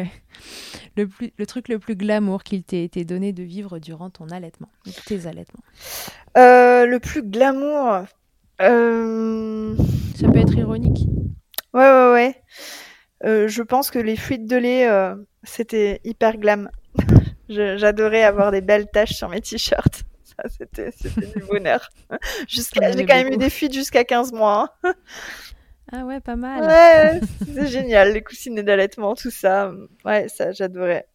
[0.96, 4.28] Le, plus, le truc le plus glamour qu'il t'ait été donné de vivre durant ton
[4.28, 4.68] allaitement,
[5.06, 5.62] tes allaitements?
[6.36, 8.04] Euh, le plus glamour.
[8.60, 9.76] Euh...
[10.16, 11.06] Ça peut être ironique.
[11.72, 12.42] Ouais, ouais, ouais.
[13.24, 14.88] Euh, je pense que les fuites de lait,
[15.42, 16.70] c'était hyper glam.
[17.48, 20.04] J'adorais avoir des belles taches sur mes t-shirts.
[20.58, 20.90] c'était
[21.36, 21.90] du bonheur.
[22.48, 24.76] J'ai quand même eu des fuites jusqu'à 15 mois.
[24.82, 24.94] Hein.
[25.92, 26.62] Ah ouais, pas mal.
[26.62, 27.20] Ouais,
[27.52, 29.72] c'est génial, les coussinets d'allaitement, tout ça.
[30.04, 31.06] Ouais, ça, j'adorais.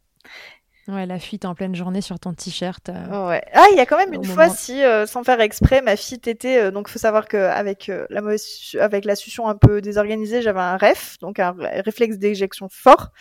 [0.87, 2.89] Ouais, la fuite en pleine journée sur ton t-shirt.
[2.89, 3.41] Euh, ouais.
[3.53, 6.19] Ah, il y a quand même une fois, si, euh, sans faire exprès, ma fille
[6.23, 6.59] était.
[6.59, 10.77] Euh, donc, faut savoir qu'avec la mauvaise, avec la succion un peu désorganisée, j'avais un
[10.77, 13.11] REF, donc un réflexe d'éjection fort.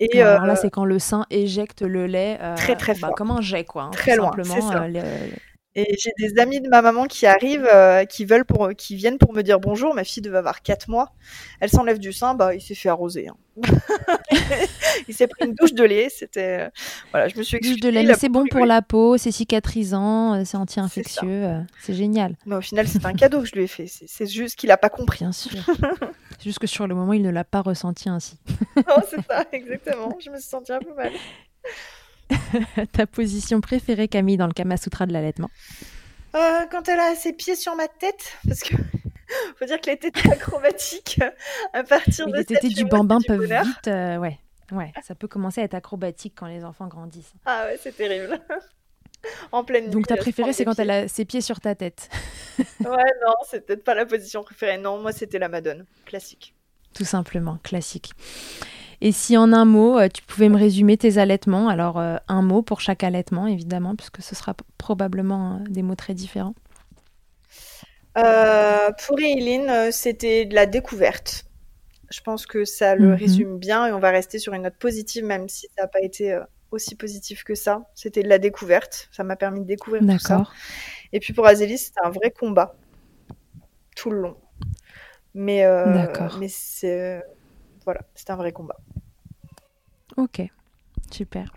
[0.00, 2.38] Et alors là, c'est quand le sein éjecte le lait.
[2.56, 3.14] très très bah, fort.
[3.14, 3.84] comme un jet, quoi.
[3.84, 4.30] Hein, très loin.
[4.30, 4.86] Simplement, ça.
[5.78, 9.18] Et j'ai des amis de ma maman qui arrivent, euh, qui veulent pour, qui viennent
[9.18, 9.94] pour me dire bonjour.
[9.94, 11.12] Ma fille devait avoir 4 mois.
[11.60, 13.28] Elle s'enlève du sein, bah il s'est fait arroser.
[13.28, 13.36] Hein.
[15.08, 16.08] il s'est pris une douche de lait.
[16.08, 16.68] C'était, euh,
[17.10, 20.42] voilà, je me suis Douche de lait, c'est bon pour la peau, c'est cicatrisant, euh,
[20.46, 21.46] c'est anti-infectieux,
[21.82, 22.36] c'est génial.
[22.46, 23.86] Mais au final, c'est un cadeau que je lui ai fait.
[23.86, 25.18] C'est juste qu'il a pas compris.
[25.18, 25.60] Bien sûr.
[26.38, 28.38] c'est juste que sur le moment, il ne l'a pas ressenti ainsi.
[28.76, 30.16] non, c'est ça, exactement.
[30.20, 31.12] Je me suis sentie un peu mal.
[32.92, 35.50] ta position préférée, Camille, dans le Kama Sutra de l'allaitement
[36.34, 38.74] euh, Quand elle a ses pieds sur ma tête, parce que
[39.58, 41.20] faut dire que les tétés acrobatiques,
[41.72, 44.38] à partir de les tétés du bambin peuvent vite, euh, ouais,
[44.72, 47.32] ouais, ça peut commencer à être acrobatique quand les enfants grandissent.
[47.44, 48.40] Ah ouais, c'est terrible.
[49.52, 52.08] en pleine Donc ta préférée, c'est quand elle a ses pieds sur ta tête.
[52.58, 54.78] ouais, non, c'est peut-être pas la position préférée.
[54.78, 56.54] Non, moi, c'était la Madone, classique.
[56.94, 58.12] Tout simplement, classique.
[59.00, 62.42] Et si en un mot, euh, tu pouvais me résumer tes allaitements, alors euh, un
[62.42, 66.54] mot pour chaque allaitement, évidemment, puisque ce sera probablement euh, des mots très différents.
[68.14, 71.44] pour Eileen, c'était de la découverte.
[72.10, 73.14] Je pense que ça le mhm.
[73.14, 76.00] résume bien et on va rester sur une note positive, même si ça n'a pas
[76.00, 76.38] été
[76.70, 77.88] aussi positif que ça.
[77.94, 79.08] C'était de la découverte.
[79.12, 80.44] Ça m'a permis de découvrir tout ça.
[81.12, 82.74] Et puis pour Azélie, c'était un vrai combat
[83.94, 84.36] tout le long.
[85.34, 85.64] Mais,
[86.38, 87.22] mais c'est
[87.84, 88.76] voilà, c'est un vrai combat.
[90.16, 90.42] Ok,
[91.10, 91.52] super.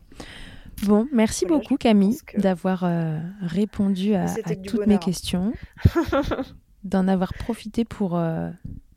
[0.84, 4.28] Bon, merci beaucoup Camille d'avoir euh, répondu à,
[4.66, 5.54] toutes mes questions,
[6.84, 8.50] d'en avoir profité pour euh,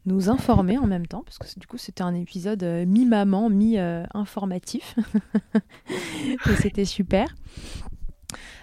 [0.06, 4.96] nous informer en même temps, parce que du coup c'était un épisode euh, mi-maman, mi-informatif.
[5.90, 7.34] Et c'était super.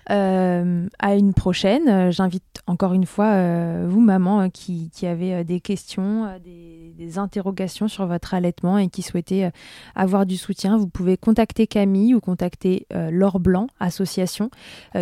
[0.09, 1.87] Euh, à une prochaine.
[1.87, 8.05] Euh, j'invite encore une fois euh, vous, maman, qui, avez des questions, des, interrogations sur
[8.05, 9.49] votre allaitement et qui souhaitez
[9.95, 10.77] avoir du soutien.
[10.77, 14.51] Vous pouvez contacter Camille ou contacter Laure Blanc, association,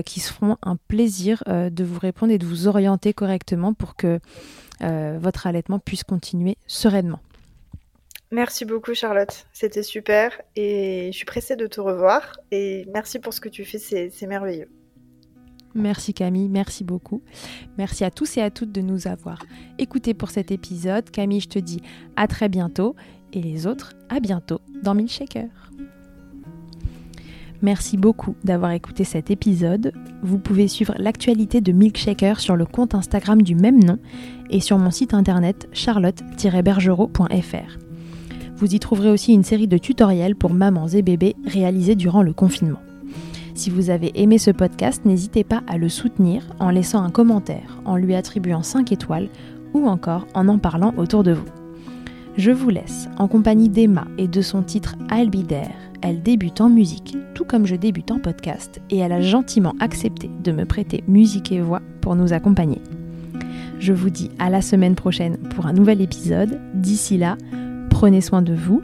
[0.05, 4.19] qui se feront un plaisir de vous répondre et de vous orienter correctement pour que
[4.79, 7.19] votre allaitement puisse continuer sereinement.
[8.31, 13.33] Merci beaucoup Charlotte, c'était super et je suis pressée de te revoir et merci pour
[13.33, 14.69] ce que tu fais, c'est merveilleux.
[15.75, 17.21] Merci Camille, merci beaucoup.
[17.77, 19.43] Merci à tous et à toutes de nous avoir
[19.77, 21.09] écoutés pour cet épisode.
[21.09, 21.81] Camille, je te dis
[22.15, 22.95] à très bientôt
[23.33, 25.49] et les autres à bientôt dans Milkshaker.
[27.61, 29.91] Merci beaucoup d'avoir écouté cet épisode.
[30.21, 33.97] Vous pouvez suivre l'actualité de Milkshaker sur le compte Instagram du même nom
[34.49, 37.77] et sur mon site internet charlotte-bergerot.fr.
[38.57, 42.33] Vous y trouverez aussi une série de tutoriels pour mamans et bébés réalisés durant le
[42.33, 42.79] confinement.
[43.57, 47.81] Si vous avez aimé ce podcast, n'hésitez pas à le soutenir en laissant un commentaire,
[47.85, 49.29] en lui attribuant 5 étoiles
[49.73, 51.47] ou encore en en parlant autour de vous.
[52.37, 55.31] Je vous laisse en compagnie d'Emma et de son titre I'll.
[56.03, 60.29] Elle débute en musique, tout comme je débute en podcast, et elle a gentiment accepté
[60.43, 62.79] de me prêter musique et voix pour nous accompagner.
[63.79, 66.59] Je vous dis à la semaine prochaine pour un nouvel épisode.
[66.75, 67.37] D'ici là,
[67.89, 68.83] prenez soin de vous,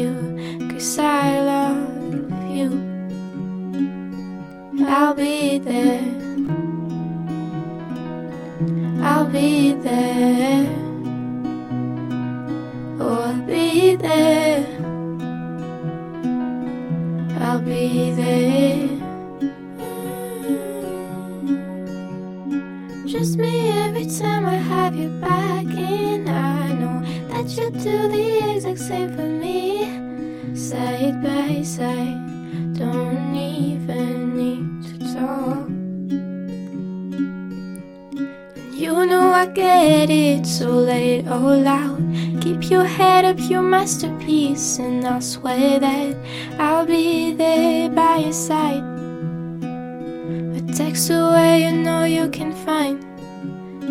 [0.00, 2.70] you, cause I love you.
[4.86, 6.00] I'll be there.
[9.02, 10.66] I'll be there.
[13.00, 14.66] Oh, I'll be there.
[17.40, 18.88] I'll be there.
[23.06, 28.54] Just me every time I have you back, and I know that you do the
[28.54, 29.69] exact same for me.
[31.00, 35.66] Side by side, don't even need to talk.
[38.78, 41.98] You know I get it, so let it all out.
[42.42, 46.16] Keep your head up, your masterpiece, and I'll swear that
[46.58, 48.84] I'll be there by your side.
[50.58, 53.00] A text away, you know you can find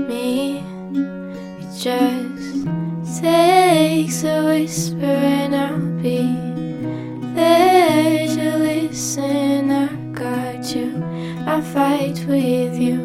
[0.07, 0.62] me.
[1.60, 6.59] It just takes a whisper, and I'll be
[7.40, 9.72] there to listen.
[9.72, 10.90] I got you,
[11.48, 13.00] I'll fight with you,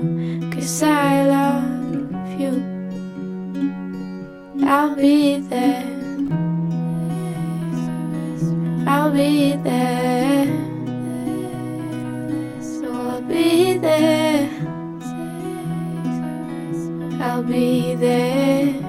[0.53, 2.55] cause I love you.
[4.67, 5.85] I'll be there.
[8.87, 10.47] I'll be there.
[12.61, 14.51] So I'll be there.
[17.21, 18.84] I'll be there.